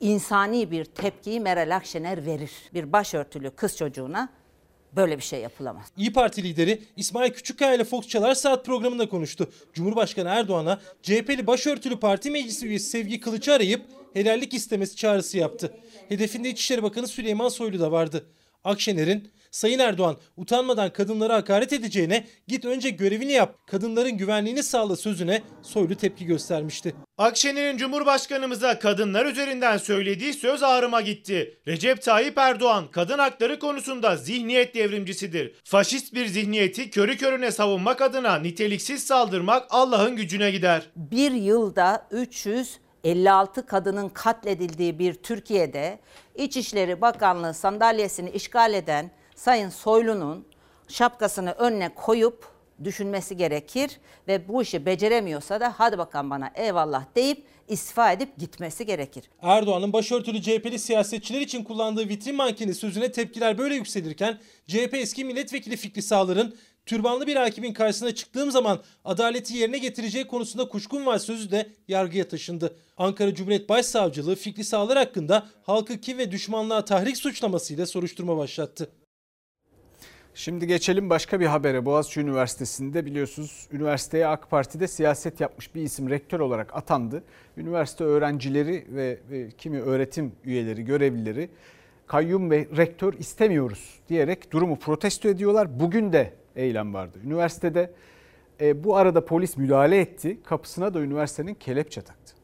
[0.00, 2.52] insani bir tepkiyi Meral Akşener verir.
[2.74, 4.28] Bir başörtülü kız çocuğuna
[4.96, 5.86] böyle bir şey yapılamaz.
[5.96, 9.50] İyi Parti lideri İsmail Küçükkaya ile Fox Çalar Saat programında konuştu.
[9.72, 13.82] Cumhurbaşkanı Erdoğan'a CHP'li başörtülü parti meclisi üyesi Sevgi Kılıç'ı arayıp
[14.14, 15.74] helallik istemesi çağrısı yaptı.
[16.08, 18.26] Hedefinde İçişleri Bakanı Süleyman Soylu da vardı.
[18.64, 25.42] Akşener'in Sayın Erdoğan utanmadan kadınlara hakaret edeceğine git önce görevini yap, kadınların güvenliğini sağla sözüne
[25.62, 26.94] Soylu tepki göstermişti.
[27.18, 31.58] Akşener'in Cumhurbaşkanımıza kadınlar üzerinden söylediği söz ağrıma gitti.
[31.68, 35.54] Recep Tayyip Erdoğan kadın hakları konusunda zihniyet devrimcisidir.
[35.64, 40.82] Faşist bir zihniyeti körü körüne savunmak adına niteliksiz saldırmak Allah'ın gücüne gider.
[40.96, 45.98] Bir yılda 356 kadının katledildiği bir Türkiye'de
[46.34, 49.10] İçişleri Bakanlığı sandalyesini işgal eden
[49.42, 50.44] Sayın Soylu'nun
[50.88, 52.48] şapkasını önüne koyup
[52.84, 53.90] düşünmesi gerekir
[54.28, 59.24] ve bu işi beceremiyorsa da hadi bakalım bana eyvallah deyip istifa edip gitmesi gerekir.
[59.42, 65.76] Erdoğan'ın başörtülü CHP'li siyasetçiler için kullandığı vitrin mankeni sözüne tepkiler böyle yükselirken CHP eski milletvekili
[65.76, 71.50] Fikri Sağlar'ın türbanlı bir hakimin karşısına çıktığım zaman adaleti yerine getireceği konusunda kuşkum var sözü
[71.50, 72.76] de yargıya taşındı.
[72.96, 78.88] Ankara Cumhuriyet Başsavcılığı Fikri Sağlar hakkında halkı kim ve düşmanlığa tahrik suçlamasıyla soruşturma başlattı.
[80.34, 81.84] Şimdi geçelim başka bir habere.
[81.84, 87.22] Boğaziçi Üniversitesi'nde biliyorsunuz üniversiteye AK Parti'de siyaset yapmış bir isim rektör olarak atandı.
[87.56, 89.18] Üniversite öğrencileri ve,
[89.58, 91.48] kimi öğretim üyeleri, görevlileri
[92.06, 95.80] kayyum ve rektör istemiyoruz diyerek durumu protesto ediyorlar.
[95.80, 97.18] Bugün de eylem vardı.
[97.24, 97.90] Üniversitede
[98.60, 100.38] e, bu arada polis müdahale etti.
[100.44, 102.34] Kapısına da üniversitenin kelepçe taktı.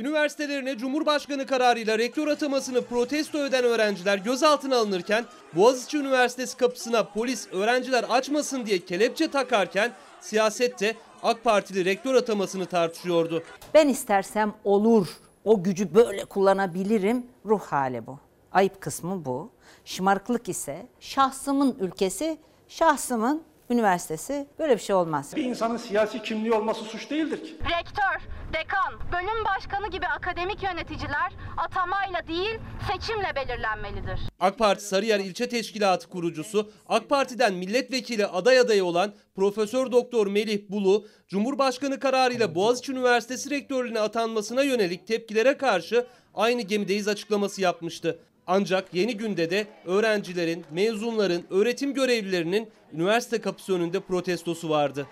[0.00, 8.04] Üniversitelerine Cumhurbaşkanı kararıyla rektör atamasını protesto eden öğrenciler gözaltına alınırken Boğaziçi Üniversitesi kapısına polis öğrenciler
[8.10, 13.42] açmasın diye kelepçe takarken siyasette AK Partili rektör atamasını tartışıyordu.
[13.74, 15.06] Ben istersem olur.
[15.44, 17.26] O gücü böyle kullanabilirim.
[17.46, 18.18] Ruh hali bu.
[18.52, 19.50] Ayıp kısmı bu.
[19.84, 25.32] Şımarıklık ise şahsımın ülkesi, şahsımın üniversitesi böyle bir şey olmaz.
[25.36, 27.56] Bir insanın siyasi kimliği olması suç değildir ki.
[27.78, 32.58] Rektör, dekan, bölüm başkanı gibi akademik yöneticiler atamayla değil
[32.90, 34.20] seçimle belirlenmelidir.
[34.40, 40.60] AK Parti Sarıyer İlçe Teşkilatı kurucusu, AK Parti'den milletvekili aday adayı olan Profesör Doktor Melih
[40.68, 48.18] Bulu, Cumhurbaşkanı kararıyla Boğaziçi Üniversitesi rektörlüğüne atanmasına yönelik tepkilere karşı aynı gemideyiz açıklaması yapmıştı.
[48.46, 55.06] Ancak yeni günde de öğrencilerin, mezunların, öğretim görevlilerinin üniversite kapısı önünde protestosu vardı.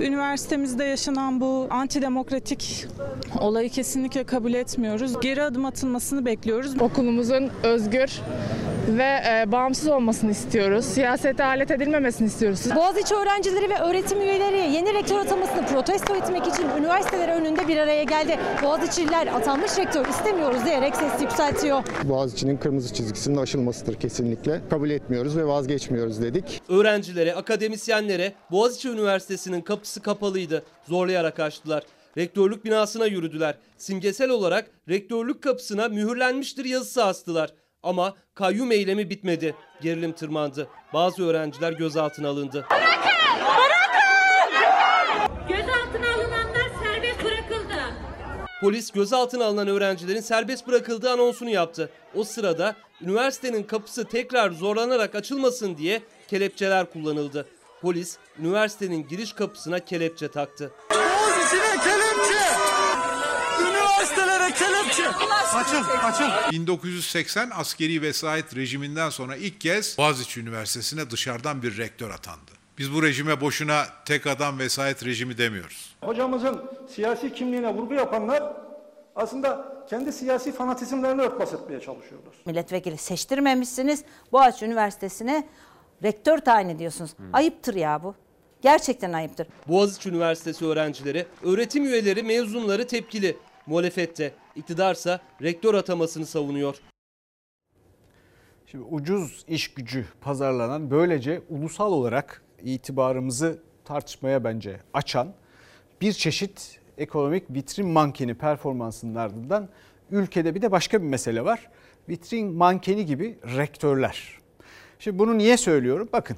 [0.00, 2.86] Üniversitemizde yaşanan bu antidemokratik
[3.40, 5.20] olayı kesinlikle kabul etmiyoruz.
[5.20, 6.80] Geri adım atılmasını bekliyoruz.
[6.80, 8.20] Okulumuzun özgür
[8.88, 10.84] ve e, bağımsız olmasını istiyoruz.
[10.84, 12.60] Siyasete alet edilmemesini istiyoruz.
[12.76, 18.02] Boğaziçi öğrencileri ve öğretim üyeleri yeni rektör atamasını protesto etmek için üniversiteler önünde bir araya
[18.02, 18.38] geldi.
[18.62, 21.82] Boğaziçi'liler atanmış rektör istemiyoruz diyerek ses yükseltiyor.
[22.04, 24.60] Boğaziçi'nin kırmızı çizgisinin aşılmasıdır kesinlikle.
[24.70, 26.62] Kabul etmiyoruz ve vazgeçmiyoruz dedik.
[26.68, 30.62] Öğrencilere, akademisyenlere Boğaziçi Üniversitesi'nin kapısı kapalıydı.
[30.88, 31.82] Zorlayarak açtılar.
[32.18, 33.54] Rektörlük binasına yürüdüler.
[33.78, 37.50] Simgesel olarak rektörlük kapısına mühürlenmiştir yazısı astılar.
[37.82, 39.54] Ama kayyum eylemi bitmedi.
[39.82, 40.68] Gerilim tırmandı.
[40.92, 42.66] Bazı öğrenciler gözaltına alındı.
[45.48, 47.74] Gözaltına alınanlar serbest bırakıldı.
[48.60, 51.90] Polis gözaltına alınan öğrencilerin serbest bırakıldığı anonsunu yaptı.
[52.14, 57.46] O sırada üniversitenin kapısı tekrar zorlanarak açılmasın diye kelepçeler kullanıldı.
[57.82, 60.72] Polis üniversitenin giriş kapısına kelepçe taktı.
[60.90, 62.59] Boğaziçi'ne kelepçe!
[64.10, 65.08] Üniversitelere kelepçe!
[65.54, 66.52] Açın, açın.
[66.52, 72.50] 1980 askeri vesayet rejiminden sonra ilk kez Boğaziçi Üniversitesi'ne dışarıdan bir rektör atandı.
[72.78, 75.96] Biz bu rejime boşuna tek adam vesayet rejimi demiyoruz.
[76.04, 76.62] Hocamızın
[76.94, 78.42] siyasi kimliğine vurgu yapanlar
[79.16, 82.34] aslında kendi siyasi fanatizmlerini örtbas etmeye çalışıyorlar.
[82.46, 84.04] Milletvekili seçtirmemişsiniz.
[84.32, 85.48] Boğaziçi Üniversitesi'ne
[86.02, 87.10] rektör tayin ediyorsunuz.
[87.32, 88.14] Ayıptır ya bu.
[88.62, 89.46] Gerçekten ayıptır.
[89.68, 93.36] Boğaziçi Üniversitesi öğrencileri, öğretim üyeleri, mezunları tepkili.
[93.66, 96.76] Muhalefette, iktidarsa rektör atamasını savunuyor.
[98.66, 105.34] Şimdi ucuz iş gücü pazarlanan böylece ulusal olarak itibarımızı tartışmaya bence açan
[106.00, 109.68] bir çeşit ekonomik vitrin mankeni performansının ardından
[110.10, 111.70] ülkede bir de başka bir mesele var.
[112.08, 114.38] Vitrin mankeni gibi rektörler.
[114.98, 116.08] Şimdi bunu niye söylüyorum?
[116.12, 116.36] Bakın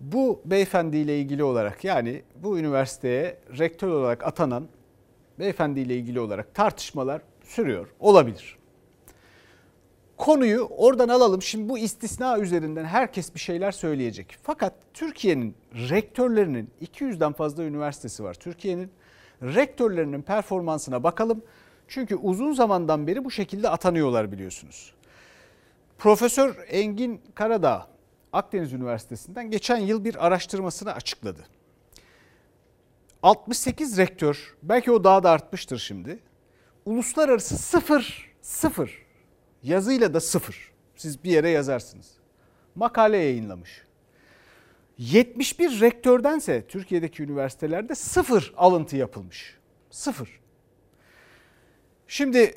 [0.00, 4.68] bu beyefendiyle ilgili olarak yani bu üniversiteye rektör olarak atanan
[5.38, 7.88] beyefendiyle ilgili olarak tartışmalar sürüyor.
[8.00, 8.58] Olabilir.
[10.16, 11.42] Konuyu oradan alalım.
[11.42, 14.36] Şimdi bu istisna üzerinden herkes bir şeyler söyleyecek.
[14.42, 18.34] Fakat Türkiye'nin rektörlerinin 200'den fazla üniversitesi var.
[18.34, 18.90] Türkiye'nin
[19.42, 21.42] rektörlerinin performansına bakalım.
[21.88, 24.94] Çünkü uzun zamandan beri bu şekilde atanıyorlar biliyorsunuz.
[25.98, 27.86] Profesör Engin Karadağ
[28.32, 31.46] Akdeniz Üniversitesi'nden geçen yıl bir araştırmasını açıkladı.
[33.22, 36.18] 68 rektör, belki o daha da artmıştır şimdi.
[36.84, 39.06] Uluslararası sıfır, sıfır.
[39.62, 40.72] Yazıyla da sıfır.
[40.96, 42.12] Siz bir yere yazarsınız.
[42.74, 43.84] Makale yayınlamış.
[44.98, 49.56] 71 rektördense Türkiye'deki üniversitelerde sıfır alıntı yapılmış.
[49.90, 50.40] Sıfır.
[52.08, 52.54] Şimdi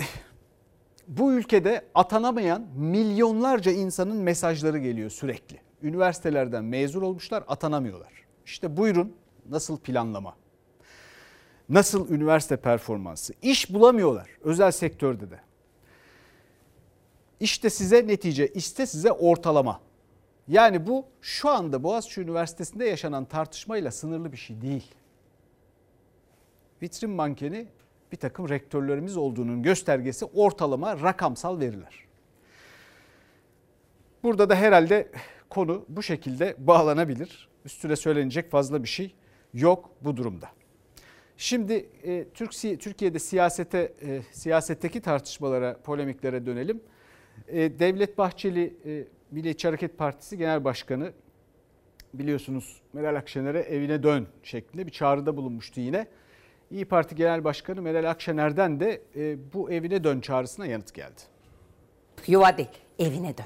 [1.07, 5.61] bu ülkede atanamayan milyonlarca insanın mesajları geliyor sürekli.
[5.83, 8.13] Üniversitelerden mezun olmuşlar atanamıyorlar.
[8.45, 9.15] İşte buyurun
[9.49, 10.40] nasıl planlama?
[11.71, 13.33] Nasıl üniversite performansı?
[13.41, 15.39] İş bulamıyorlar özel sektörde de.
[17.39, 19.81] İşte size netice, işte size ortalama.
[20.47, 24.91] Yani bu şu anda Boğaziçi Üniversitesi'nde yaşanan tartışmayla sınırlı bir şey değil.
[26.81, 27.67] Vitrin mankeni
[28.11, 32.05] bir takım rektörlerimiz olduğunun göstergesi ortalama rakamsal veriler.
[34.23, 35.11] Burada da herhalde
[35.49, 37.49] konu bu şekilde bağlanabilir.
[37.65, 39.15] Üstüne söylenecek fazla bir şey
[39.53, 40.49] yok bu durumda.
[41.41, 42.25] Şimdi e,
[42.77, 46.83] Türkiye'de siyasete e, siyasetteki tartışmalara, polemiklere dönelim.
[47.47, 51.13] E, Devlet Bahçeli e, Milliyetçi Hareket Partisi Genel Başkanı
[52.13, 56.07] biliyorsunuz Meral Akşener'e evine dön şeklinde bir çağrıda bulunmuştu yine.
[56.71, 61.21] İyi Parti Genel Başkanı Meral Akşener'den de e, bu evine dön çağrısına yanıt geldi.
[62.27, 63.45] Yuva değil, evine dön.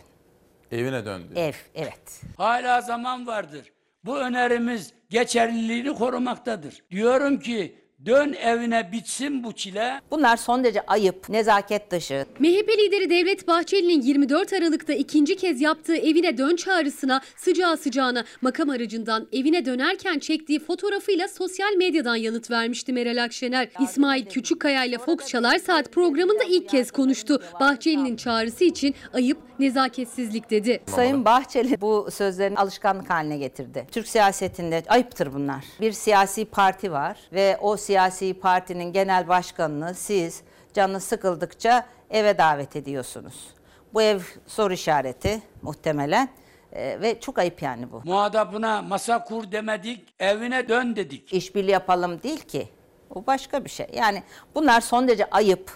[0.72, 1.48] Evine dön diyor.
[1.48, 2.22] Ev, evet.
[2.38, 3.72] Hala zaman vardır.
[4.06, 6.84] Bu önerimiz geçerliliğini korumaktadır.
[6.92, 10.02] Diyorum ki dön evine bitsin bu çile.
[10.12, 12.26] Bunlar son derece ayıp, nezaket dışı.
[12.40, 18.70] MHP lideri Devlet Bahçeli'nin 24 Aralık'ta ikinci kez yaptığı evine dön çağrısına sıcağı sıcağına makam
[18.70, 23.70] aracından evine dönerken çektiği fotoğrafıyla sosyal medyadan yanıt vermişti Meral Akşener.
[23.80, 27.42] İsmail Küçükkaya ile Fox Çalar Saat programında ilk kez konuştu.
[27.60, 30.84] Bahçeli'nin çağrısı için ayıp, nezaketsizlik dedi.
[30.88, 33.88] Sayın Bahçeli bu sözlerini alışkanlık haline getirdi.
[33.92, 35.66] Türk siyasetinde ayıptır bunlar.
[35.82, 40.42] Bir siyasi parti var ve o siyasi partinin genel başkanını siz
[40.74, 43.48] canı sıkıldıkça eve davet ediyorsunuz.
[43.94, 46.30] Bu ev soru işareti muhtemelen
[46.74, 48.02] Ee, ve çok ayıp yani bu.
[48.06, 51.34] Muhatabına masa kur demedik, evine dön dedik.
[51.34, 52.70] İşbirliği yapalım değil ki.
[53.10, 53.88] O başka bir şey.
[53.94, 54.24] Yani
[54.56, 55.72] bunlar son derece ayıp,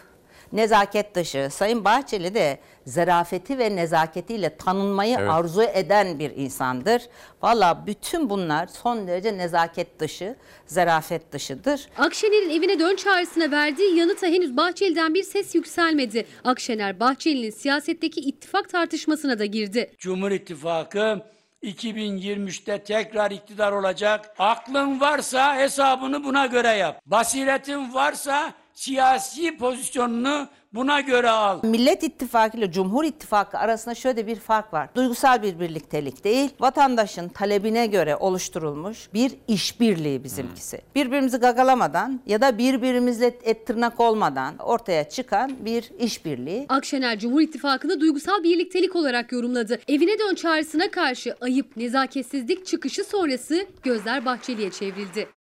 [0.51, 1.47] nezaket dışı.
[1.51, 5.29] Sayın Bahçeli de zarafeti ve nezaketiyle tanınmayı Evet.
[5.29, 7.01] arzu eden bir insandır.
[7.41, 10.35] Valla bütün bunlar son derece nezaket dışı,
[10.65, 11.87] zarafet dışıdır.
[11.97, 16.25] Akşener'in evine dön çağrısına verdiği yanıta henüz Bahçeli'den bir ses yükselmedi.
[16.43, 19.91] Akşener Bahçeli'nin siyasetteki ittifak tartışmasına da girdi.
[19.97, 21.21] Cumhur İttifakı
[21.63, 24.35] 2023'te tekrar iktidar olacak.
[24.39, 27.01] Aklın varsa hesabını buna göre yap.
[27.05, 31.59] Basiretin varsa siyasi pozisyonunu buna göre al.
[31.63, 34.89] Millet İttifakı ile Cumhur İttifakı arasında şöyle bir fark var.
[34.95, 40.81] Duygusal bir birliktelik değil, vatandaşın talebine göre oluşturulmuş bir işbirliği bizimkisi.
[40.95, 46.65] Birbirimizi gagalamadan ya da birbirimizle et tırnak olmadan ortaya çıkan bir işbirliği.
[46.69, 49.79] Akşener Cumhur İttifakı'nı duygusal birliktelik olarak yorumladı.
[49.87, 55.38] Evine dön çağrısına karşı ayıp, nezaketsizlik çıkışı sonrası gözler Bahçeli'ye çevrildi.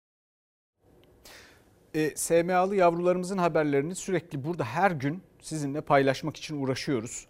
[1.94, 7.26] E, SMA'lı yavrularımızın haberlerini sürekli burada her gün sizinle paylaşmak için uğraşıyoruz.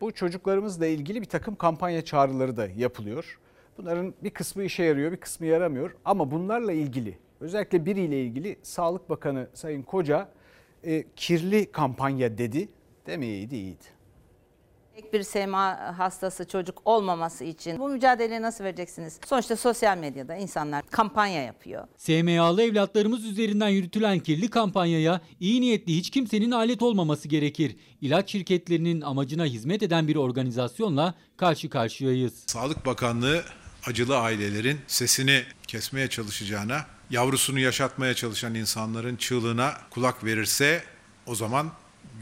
[0.00, 3.38] Bu çocuklarımızla ilgili bir takım kampanya çağrıları da yapılıyor.
[3.78, 5.94] Bunların bir kısmı işe yarıyor, bir kısmı yaramıyor.
[6.04, 10.28] Ama bunlarla ilgili, özellikle biriyle ilgili Sağlık Bakanı Sayın Koca
[10.84, 12.68] e, kirli kampanya dedi.
[13.06, 13.84] Demeyeydi iyiydi.
[14.94, 19.20] Tek bir SMA hastası çocuk olmaması için bu mücadeleyi nasıl vereceksiniz?
[19.26, 21.88] Sonuçta sosyal medyada insanlar kampanya yapıyor.
[21.96, 27.76] SMA'lı evlatlarımız üzerinden yürütülen kirli kampanyaya iyi niyetli hiç kimsenin alet olmaması gerekir.
[28.00, 32.44] İlaç şirketlerinin amacına hizmet eden bir organizasyonla karşı karşıyayız.
[32.46, 33.42] Sağlık Bakanlığı
[33.86, 40.82] acılı ailelerin sesini kesmeye çalışacağına, yavrusunu yaşatmaya çalışan insanların çığlığına kulak verirse
[41.26, 41.72] o zaman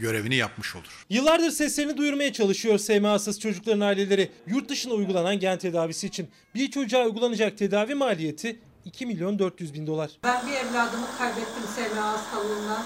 [0.01, 1.05] görevini yapmış olur.
[1.09, 6.29] Yıllardır seslerini duyurmaya çalışıyor SMA'sız çocukların aileleri yurt dışına uygulanan gen tedavisi için.
[6.55, 10.11] Bir çocuğa uygulanacak tedavi maliyeti 2 milyon 400 bin dolar.
[10.23, 12.85] Ben bir evladımı kaybettim SMA hastalığına.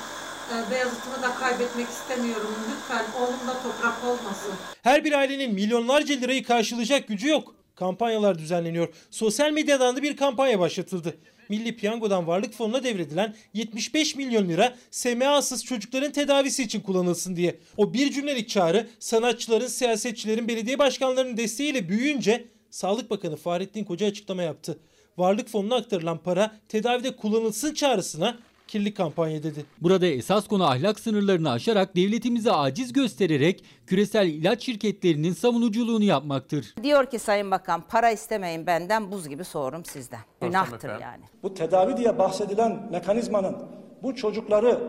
[0.51, 2.55] Ee, Beyazıt'ımı da kaybetmek istemiyorum.
[2.71, 4.53] Lütfen oğlumda toprak olmasın.
[4.81, 7.55] Her bir ailenin milyonlarca lirayı karşılayacak gücü yok.
[7.75, 8.87] Kampanyalar düzenleniyor.
[9.11, 11.17] Sosyal medyadan da bir kampanya başlatıldı.
[11.49, 17.55] Milli Piyango'dan Varlık Fonu'na devredilen 75 milyon lira SMA'sız çocukların tedavisi için kullanılsın diye.
[17.77, 24.43] O bir cümlelik çağrı sanatçıların, siyasetçilerin, belediye başkanlarının desteğiyle büyüyünce Sağlık Bakanı Fahrettin Koca açıklama
[24.43, 24.79] yaptı.
[25.17, 28.37] Varlık Fonu'na aktarılan para tedavide kullanılsın çağrısına
[28.67, 29.65] kirli kampanya dedi.
[29.81, 36.75] Burada esas konu ahlak sınırlarını aşarak devletimize aciz göstererek küresel ilaç şirketlerinin savunuculuğunu yapmaktır.
[36.83, 40.19] Diyor ki Sayın Bakan para istemeyin benden buz gibi soğurum sizden.
[40.41, 41.23] Günahtır yani.
[41.43, 43.55] Bu tedavi diye bahsedilen mekanizmanın
[44.03, 44.79] bu çocukları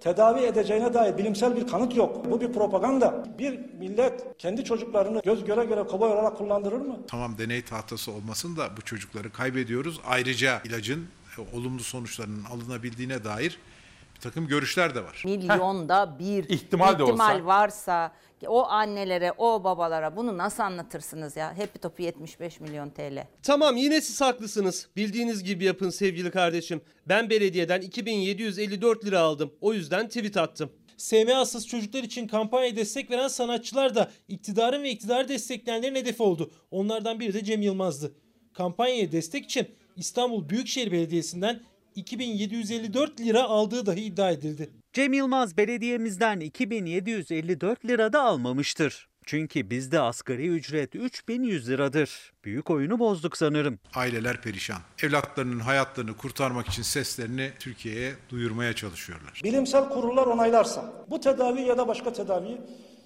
[0.00, 2.30] tedavi edeceğine dair bilimsel bir kanıt yok.
[2.30, 3.24] Bu bir propaganda.
[3.38, 6.96] Bir millet kendi çocuklarını göz göre göre kobay olarak kullandırır mı?
[7.06, 10.00] Tamam deney tahtası olmasın da bu çocukları kaybediyoruz.
[10.06, 11.06] Ayrıca ilacın
[11.52, 13.58] olumlu sonuçlarının alınabildiğine dair
[14.18, 15.22] bir takım görüşler de var.
[15.24, 17.44] Milyonda bir İhtimal de olsa.
[17.46, 18.12] varsa
[18.46, 21.56] o annelere, o babalara bunu nasıl anlatırsınız ya?
[21.56, 23.26] Hepi topu 75 milyon TL.
[23.42, 24.88] Tamam yine siz haklısınız.
[24.96, 26.80] Bildiğiniz gibi yapın sevgili kardeşim.
[27.06, 29.52] Ben belediyeden 2754 lira aldım.
[29.60, 30.70] O yüzden tweet attım.
[30.96, 36.50] SMA'sız çocuklar için kampanyaya destek veren sanatçılar da iktidarın ve iktidarı destekleyenlerin hedefi oldu.
[36.70, 38.12] Onlardan biri de Cem Yılmaz'dı.
[38.52, 39.68] Kampanyaya destek için
[39.98, 41.60] İstanbul Büyükşehir Belediyesi'nden
[41.94, 44.70] 2754 lira aldığı dahi iddia edildi.
[44.92, 49.08] Cem Yılmaz belediyemizden 2754 lira da almamıştır.
[49.26, 52.32] Çünkü bizde asgari ücret 3100 liradır.
[52.44, 53.78] Büyük oyunu bozduk sanırım.
[53.94, 54.78] Aileler perişan.
[55.02, 59.40] Evlatlarının hayatlarını kurtarmak için seslerini Türkiye'ye duyurmaya çalışıyorlar.
[59.44, 62.58] Bilimsel kurullar onaylarsa bu tedavi ya da başka tedavi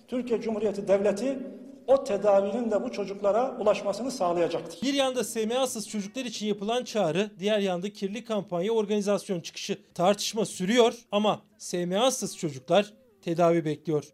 [0.08, 1.38] Türkiye Cumhuriyeti Devleti
[1.86, 4.82] o tedavinin de bu çocuklara ulaşmasını sağlayacaktır.
[4.82, 9.78] Bir yanda SMA'sız çocuklar için yapılan çağrı, diğer yanda kirli kampanya organizasyon çıkışı.
[9.94, 14.04] Tartışma sürüyor ama SMA'sız çocuklar tedavi bekliyor.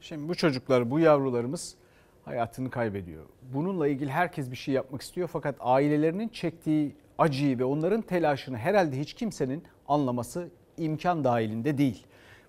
[0.00, 1.74] Şimdi bu çocuklar, bu yavrularımız
[2.24, 3.24] hayatını kaybediyor.
[3.42, 9.00] Bununla ilgili herkes bir şey yapmak istiyor fakat ailelerinin çektiği acıyı ve onların telaşını herhalde
[9.00, 12.06] hiç kimsenin anlaması imkan dahilinde değil.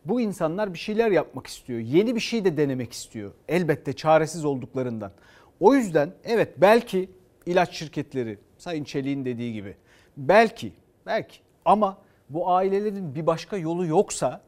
[0.09, 1.79] Bu insanlar bir şeyler yapmak istiyor.
[1.79, 3.31] Yeni bir şey de denemek istiyor.
[3.47, 5.11] Elbette çaresiz olduklarından.
[5.59, 7.09] O yüzden evet belki
[7.45, 9.75] ilaç şirketleri Sayın Çelik'in dediği gibi
[10.17, 10.73] belki
[11.05, 11.97] belki ama
[12.29, 14.41] bu ailelerin bir başka yolu yoksa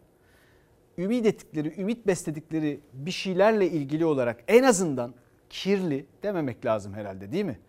[0.97, 5.13] ümit ettikleri, ümit besledikleri bir şeylerle ilgili olarak en azından
[5.49, 7.59] kirli dememek lazım herhalde değil mi?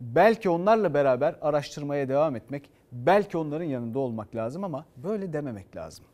[0.00, 6.04] Belki onlarla beraber araştırmaya devam etmek, belki onların yanında olmak lazım ama böyle dememek lazım.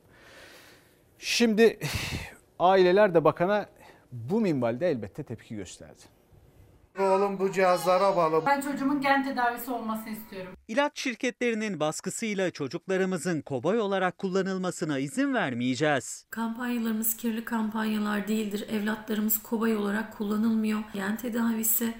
[1.18, 1.78] Şimdi
[2.58, 3.66] aileler de bakana
[4.12, 6.00] bu minvalde elbette tepki gösterdi.
[6.98, 8.46] Oğlum bu cihazlara bağlı.
[8.46, 10.52] Ben çocuğumun gen tedavisi olmasını istiyorum.
[10.68, 16.26] İlaç şirketlerinin baskısıyla çocuklarımızın kobay olarak kullanılmasına izin vermeyeceğiz.
[16.30, 18.68] Kampanyalarımız kirli kampanyalar değildir.
[18.68, 20.80] Evlatlarımız kobay olarak kullanılmıyor.
[20.94, 21.94] Gen tedavisi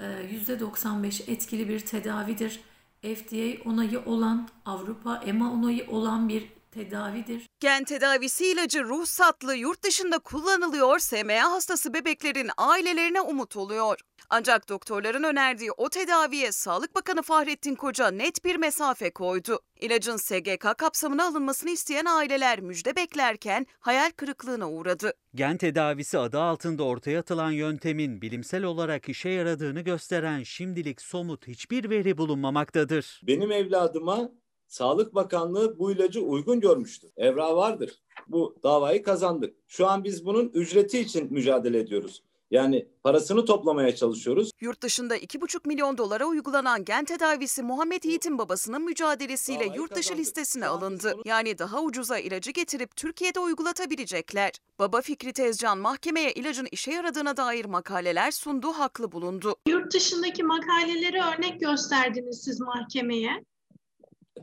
[0.00, 2.60] %95 etkili bir tedavidir.
[3.02, 7.46] FDA onayı olan, Avrupa EMA onayı olan bir tedavidir.
[7.60, 14.00] Gen tedavisi ilacı ruhsatlı yurt dışında kullanılıyor, SMA hastası bebeklerin ailelerine umut oluyor.
[14.30, 19.60] Ancak doktorların önerdiği o tedaviye Sağlık Bakanı Fahrettin Koca net bir mesafe koydu.
[19.80, 25.12] İlacın SGK kapsamına alınmasını isteyen aileler müjde beklerken hayal kırıklığına uğradı.
[25.34, 31.90] Gen tedavisi adı altında ortaya atılan yöntemin bilimsel olarak işe yaradığını gösteren şimdilik somut hiçbir
[31.90, 33.20] veri bulunmamaktadır.
[33.26, 34.30] Benim evladıma
[34.72, 37.10] Sağlık Bakanlığı bu ilacı uygun görmüştür.
[37.16, 38.02] Evra vardır.
[38.28, 39.54] Bu davayı kazandık.
[39.68, 42.22] Şu an biz bunun ücreti için mücadele ediyoruz.
[42.50, 44.50] Yani parasını toplamaya çalışıyoruz.
[44.60, 50.66] Yurt dışında 2,5 milyon dolara uygulanan gen tedavisi Muhammed Yiğit'in babasının mücadelesiyle yurt dışı listesine
[50.66, 51.14] alındı.
[51.24, 54.52] Yani daha ucuza ilacı getirip Türkiye'de uygulatabilecekler.
[54.78, 59.56] Baba Fikri Tezcan mahkemeye ilacın işe yaradığına dair makaleler sundu, haklı bulundu.
[59.68, 63.44] Yurt dışındaki makaleleri örnek gösterdiniz siz mahkemeye.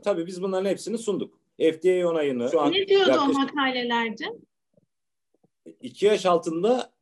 [0.04, 1.40] Tabii biz bunların hepsini sunduk.
[1.60, 4.24] FDA onayını şu an Ne diyordu o yaklaşık makalelerde?
[5.82, 6.94] 2 yaş altında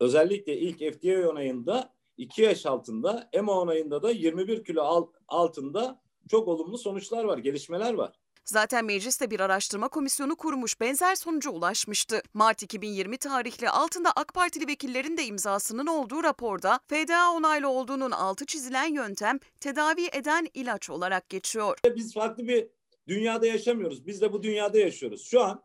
[0.00, 6.48] özellikle ilk FDA onayında 2 yaş altında EMA onayında da 21 kilo alt- altında çok
[6.48, 8.12] olumlu sonuçlar var, gelişmeler var.
[8.44, 12.22] Zaten mecliste bir araştırma komisyonu kurmuş benzer sonuca ulaşmıştı.
[12.34, 18.46] Mart 2020 tarihli altında AK Partili vekillerin de imzasının olduğu raporda FDA onaylı olduğunun altı
[18.46, 21.78] çizilen yöntem tedavi eden ilaç olarak geçiyor.
[21.96, 22.66] Biz farklı bir
[23.08, 24.06] dünyada yaşamıyoruz.
[24.06, 25.24] Biz de bu dünyada yaşıyoruz.
[25.24, 25.62] Şu an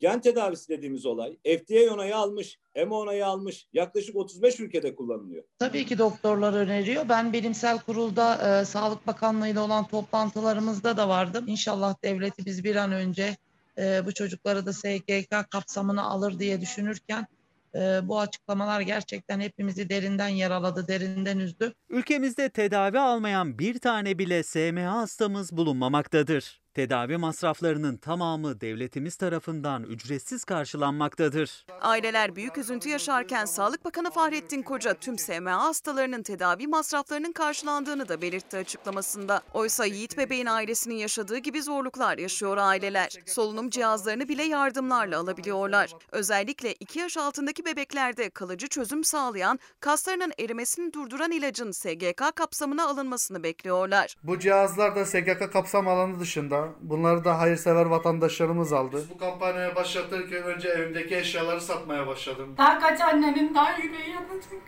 [0.00, 3.66] gen tedavisi dediğimiz olay FDA onayı almış, EMA onayı almış.
[3.72, 5.44] Yaklaşık 35 ülkede kullanılıyor.
[5.58, 7.08] Tabii ki doktorlar öneriyor.
[7.08, 11.44] Ben bilimsel kurulda e, Sağlık Bakanlığı ile olan toplantılarımızda da vardım.
[11.48, 13.36] İnşallah devleti biz bir an önce
[13.78, 17.26] e, bu çocukları da SGK kapsamına alır diye düşünürken
[17.74, 21.74] e, bu açıklamalar gerçekten hepimizi derinden yaraladı, derinden üzdü.
[21.88, 26.60] Ülkemizde tedavi almayan bir tane bile SMA hastamız bulunmamaktadır.
[26.78, 31.66] Tedavi masraflarının tamamı devletimiz tarafından ücretsiz karşılanmaktadır.
[31.80, 38.22] Aileler büyük üzüntü yaşarken Sağlık Bakanı Fahrettin Koca tüm SMA hastalarının tedavi masraflarının karşılandığını da
[38.22, 39.42] belirtti açıklamasında.
[39.54, 43.12] Oysa Yiğit bebeğin ailesinin yaşadığı gibi zorluklar yaşıyor aileler.
[43.26, 45.92] Solunum cihazlarını bile yardımlarla alabiliyorlar.
[46.12, 53.42] Özellikle 2 yaş altındaki bebeklerde kalıcı çözüm sağlayan, kaslarının erimesini durduran ilacın SGK kapsamına alınmasını
[53.42, 54.14] bekliyorlar.
[54.22, 56.67] Bu cihazlar da SGK kapsam alanı dışında.
[56.80, 59.04] Bunları da hayırsever vatandaşlarımız aldı.
[59.14, 62.54] Bu kampanyaya başlatırken önce evimdeki eşyaları satmaya başladım.
[62.58, 64.62] Daha kaç annenin daha yüreği yanacak.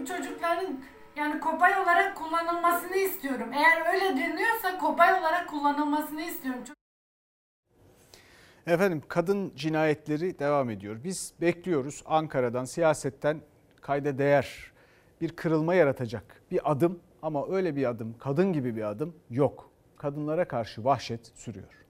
[0.00, 0.80] Bu çocukların
[1.16, 3.48] yani kobay olarak kullanılmasını istiyorum.
[3.52, 6.62] Eğer öyle deniyorsa kobay olarak kullanılmasını istiyorum.
[8.66, 10.96] Efendim kadın cinayetleri devam ediyor.
[11.04, 13.40] Biz bekliyoruz Ankara'dan, siyasetten
[13.80, 14.72] kayda değer
[15.20, 19.70] bir kırılma yaratacak bir adım ama öyle bir adım, kadın gibi bir adım yok.
[20.04, 21.86] Kadınlara karşı vahşet sürüyor.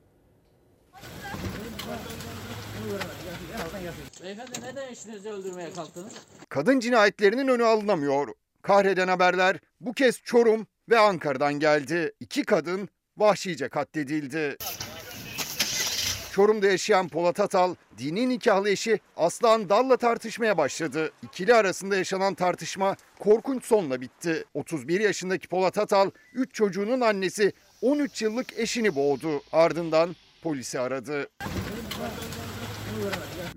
[4.23, 6.13] Beyefendi neden eşinizi öldürmeye kalktınız?
[6.49, 8.29] Kadın cinayetlerinin önü alınamıyor.
[8.63, 12.13] Kahreden haberler bu kez Çorum ve Ankara'dan geldi.
[12.21, 14.57] İki kadın vahşice katledildi.
[16.35, 21.13] Çorum'da yaşayan Polat Atal, dini nikahlı eşi Aslan Dal'la tartışmaya başladı.
[21.23, 24.45] İkili arasında yaşanan tartışma korkunç sonla bitti.
[24.55, 27.53] 31 yaşındaki Polat Atal, 3 çocuğunun annesi
[27.85, 29.43] 13 yıllık eşini boğdu.
[29.53, 31.29] Ardından polisi aradı.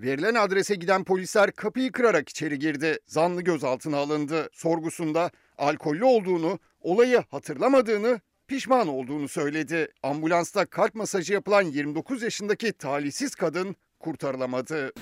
[0.00, 2.98] Verilen adrese giden polisler kapıyı kırarak içeri girdi.
[3.06, 4.48] Zanlı gözaltına alındı.
[4.52, 9.88] Sorgusunda alkollü olduğunu, olayı hatırlamadığını, pişman olduğunu söyledi.
[10.02, 14.92] Ambulansta kalp masajı yapılan 29 yaşındaki talihsiz kadın kurtarılamadı.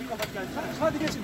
[0.81, 1.21] Hadi geçin.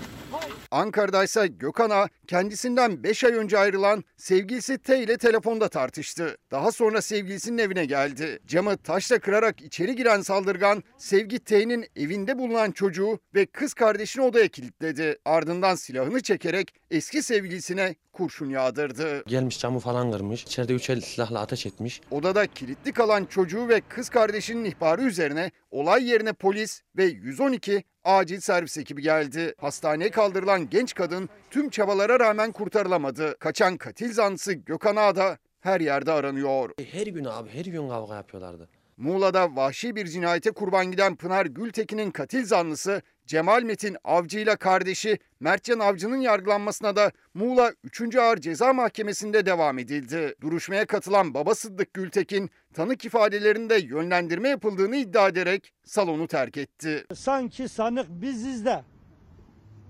[0.70, 6.36] Ankara'da ise Gökhan Ağa kendisinden 5 ay önce ayrılan sevgilisi T ile telefonda tartıştı.
[6.50, 8.38] Daha sonra sevgilisinin evine geldi.
[8.46, 14.48] Camı taşla kırarak içeri giren saldırgan Sevgi T'nin evinde bulunan çocuğu ve kız kardeşini odaya
[14.48, 15.18] kilitledi.
[15.24, 19.24] Ardından silahını çekerek eski sevgilisine kurşun yağdırdı.
[19.26, 20.42] Gelmiş camı falan kırmış.
[20.42, 22.00] İçeride üç el silahla ateş etmiş.
[22.10, 28.40] Odada kilitli kalan çocuğu ve kız kardeşinin ihbarı üzerine olay yerine polis ve 112 acil
[28.40, 29.54] servis ekibi geldi.
[29.58, 33.38] Hastaneye kaldırılan genç kadın tüm çabalara rağmen kurtarılamadı.
[33.38, 36.70] Kaçan katil zanlısı Gökhan Ağa da her yerde aranıyor.
[36.92, 38.68] Her gün abi her gün kavga yapıyorlardı.
[38.96, 45.18] Muğla'da vahşi bir cinayete kurban giden Pınar Gültekin'in katil zanlısı Cemal Metin Avcı ile kardeşi
[45.40, 48.16] Mertcan Avcı'nın yargılanmasına da Muğla 3.
[48.16, 50.34] Ağır Ceza Mahkemesi'nde devam edildi.
[50.40, 57.04] Duruşmaya katılan baba Sıddık Gültekin tanık ifadelerinde yönlendirme yapıldığını iddia ederek salonu terk etti.
[57.14, 58.82] Sanki sanık biziz de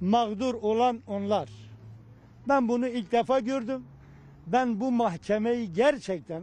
[0.00, 1.48] mağdur olan onlar.
[2.48, 3.84] Ben bunu ilk defa gördüm.
[4.46, 6.42] Ben bu mahkemeyi gerçekten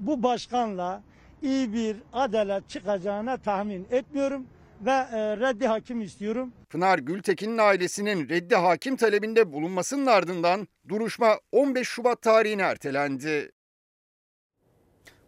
[0.00, 1.02] bu başkanla
[1.42, 4.46] iyi bir adalet çıkacağına tahmin etmiyorum
[4.80, 6.52] ve e, reddi hakim istiyorum.
[6.70, 13.52] Pınar Gültekin'in ailesinin reddi hakim talebinde bulunmasının ardından duruşma 15 Şubat tarihine ertelendi.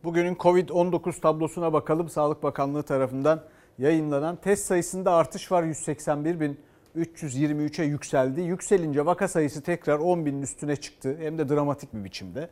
[0.05, 2.09] Bugünün Covid-19 tablosuna bakalım.
[2.09, 3.45] Sağlık Bakanlığı tarafından
[3.79, 5.63] yayınlanan test sayısında artış var.
[5.63, 8.41] 181.323'e yükseldi.
[8.41, 11.17] Yükselince vaka sayısı tekrar 10.000'in üstüne çıktı.
[11.21, 12.51] Hem de dramatik bir biçimde.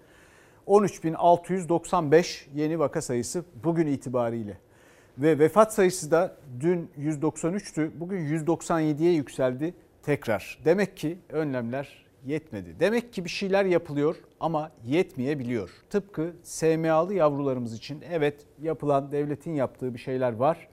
[0.66, 4.69] 13.695 yeni vaka sayısı bugün itibariyle.
[5.18, 7.90] Ve vefat sayısı da dün 193'tü.
[7.94, 10.58] Bugün 197'ye yükseldi tekrar.
[10.64, 12.76] Demek ki önlemler yetmedi.
[12.80, 15.70] Demek ki bir şeyler yapılıyor ama yetmeyebiliyor.
[15.90, 20.68] Tıpkı SMA'lı yavrularımız için evet yapılan devletin yaptığı bir şeyler var.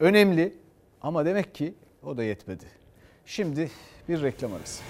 [0.00, 0.54] Önemli
[1.02, 2.64] ama demek ki o da yetmedi.
[3.26, 3.70] Şimdi
[4.08, 4.82] bir reklam arası.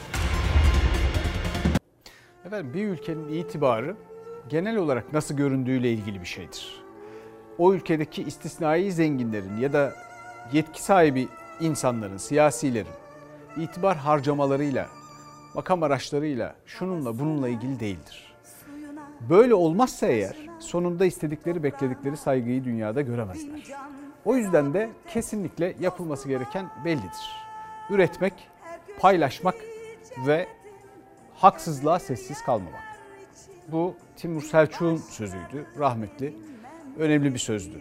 [2.44, 3.96] Efendim bir ülkenin itibarı
[4.48, 6.86] genel olarak nasıl göründüğüyle ilgili bir şeydir.
[7.59, 9.94] O ülkedeki istisnai zenginlerin ya da
[10.52, 11.28] yetki sahibi
[11.61, 12.86] insanların, siyasilerin
[13.57, 14.86] itibar harcamalarıyla,
[15.54, 18.34] makam araçlarıyla, şununla bununla ilgili değildir.
[19.30, 23.61] Böyle olmazsa eğer sonunda istedikleri, bekledikleri saygıyı dünyada göremezler.
[24.24, 27.46] O yüzden de kesinlikle yapılması gereken bellidir.
[27.90, 28.32] Üretmek,
[28.98, 29.54] paylaşmak
[30.26, 30.46] ve
[31.34, 32.84] haksızlığa sessiz kalmamak.
[33.68, 36.34] Bu Timur Selçuk'un sözüydü, rahmetli.
[36.99, 37.76] Önemli bir sözdü.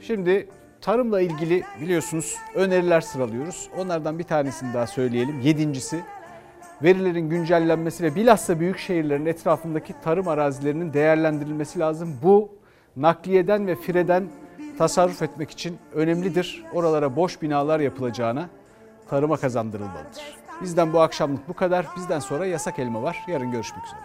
[0.00, 0.48] Şimdi
[0.80, 3.68] tarımla ilgili biliyorsunuz öneriler sıralıyoruz.
[3.78, 5.40] Onlardan bir tanesini daha söyleyelim.
[5.40, 6.00] Yedincisi
[6.82, 12.16] verilerin güncellenmesi ve bilhassa büyük şehirlerin etrafındaki tarım arazilerinin değerlendirilmesi lazım.
[12.22, 12.48] Bu
[12.96, 14.24] nakliyeden ve fireden
[14.78, 16.64] tasarruf etmek için önemlidir.
[16.72, 18.48] Oralara boş binalar yapılacağına
[19.08, 20.36] tarıma kazandırılmalıdır.
[20.62, 21.86] Bizden bu akşamlık bu kadar.
[21.96, 23.16] Bizden sonra yasak elma var.
[23.28, 24.00] Yarın görüşmek üzere.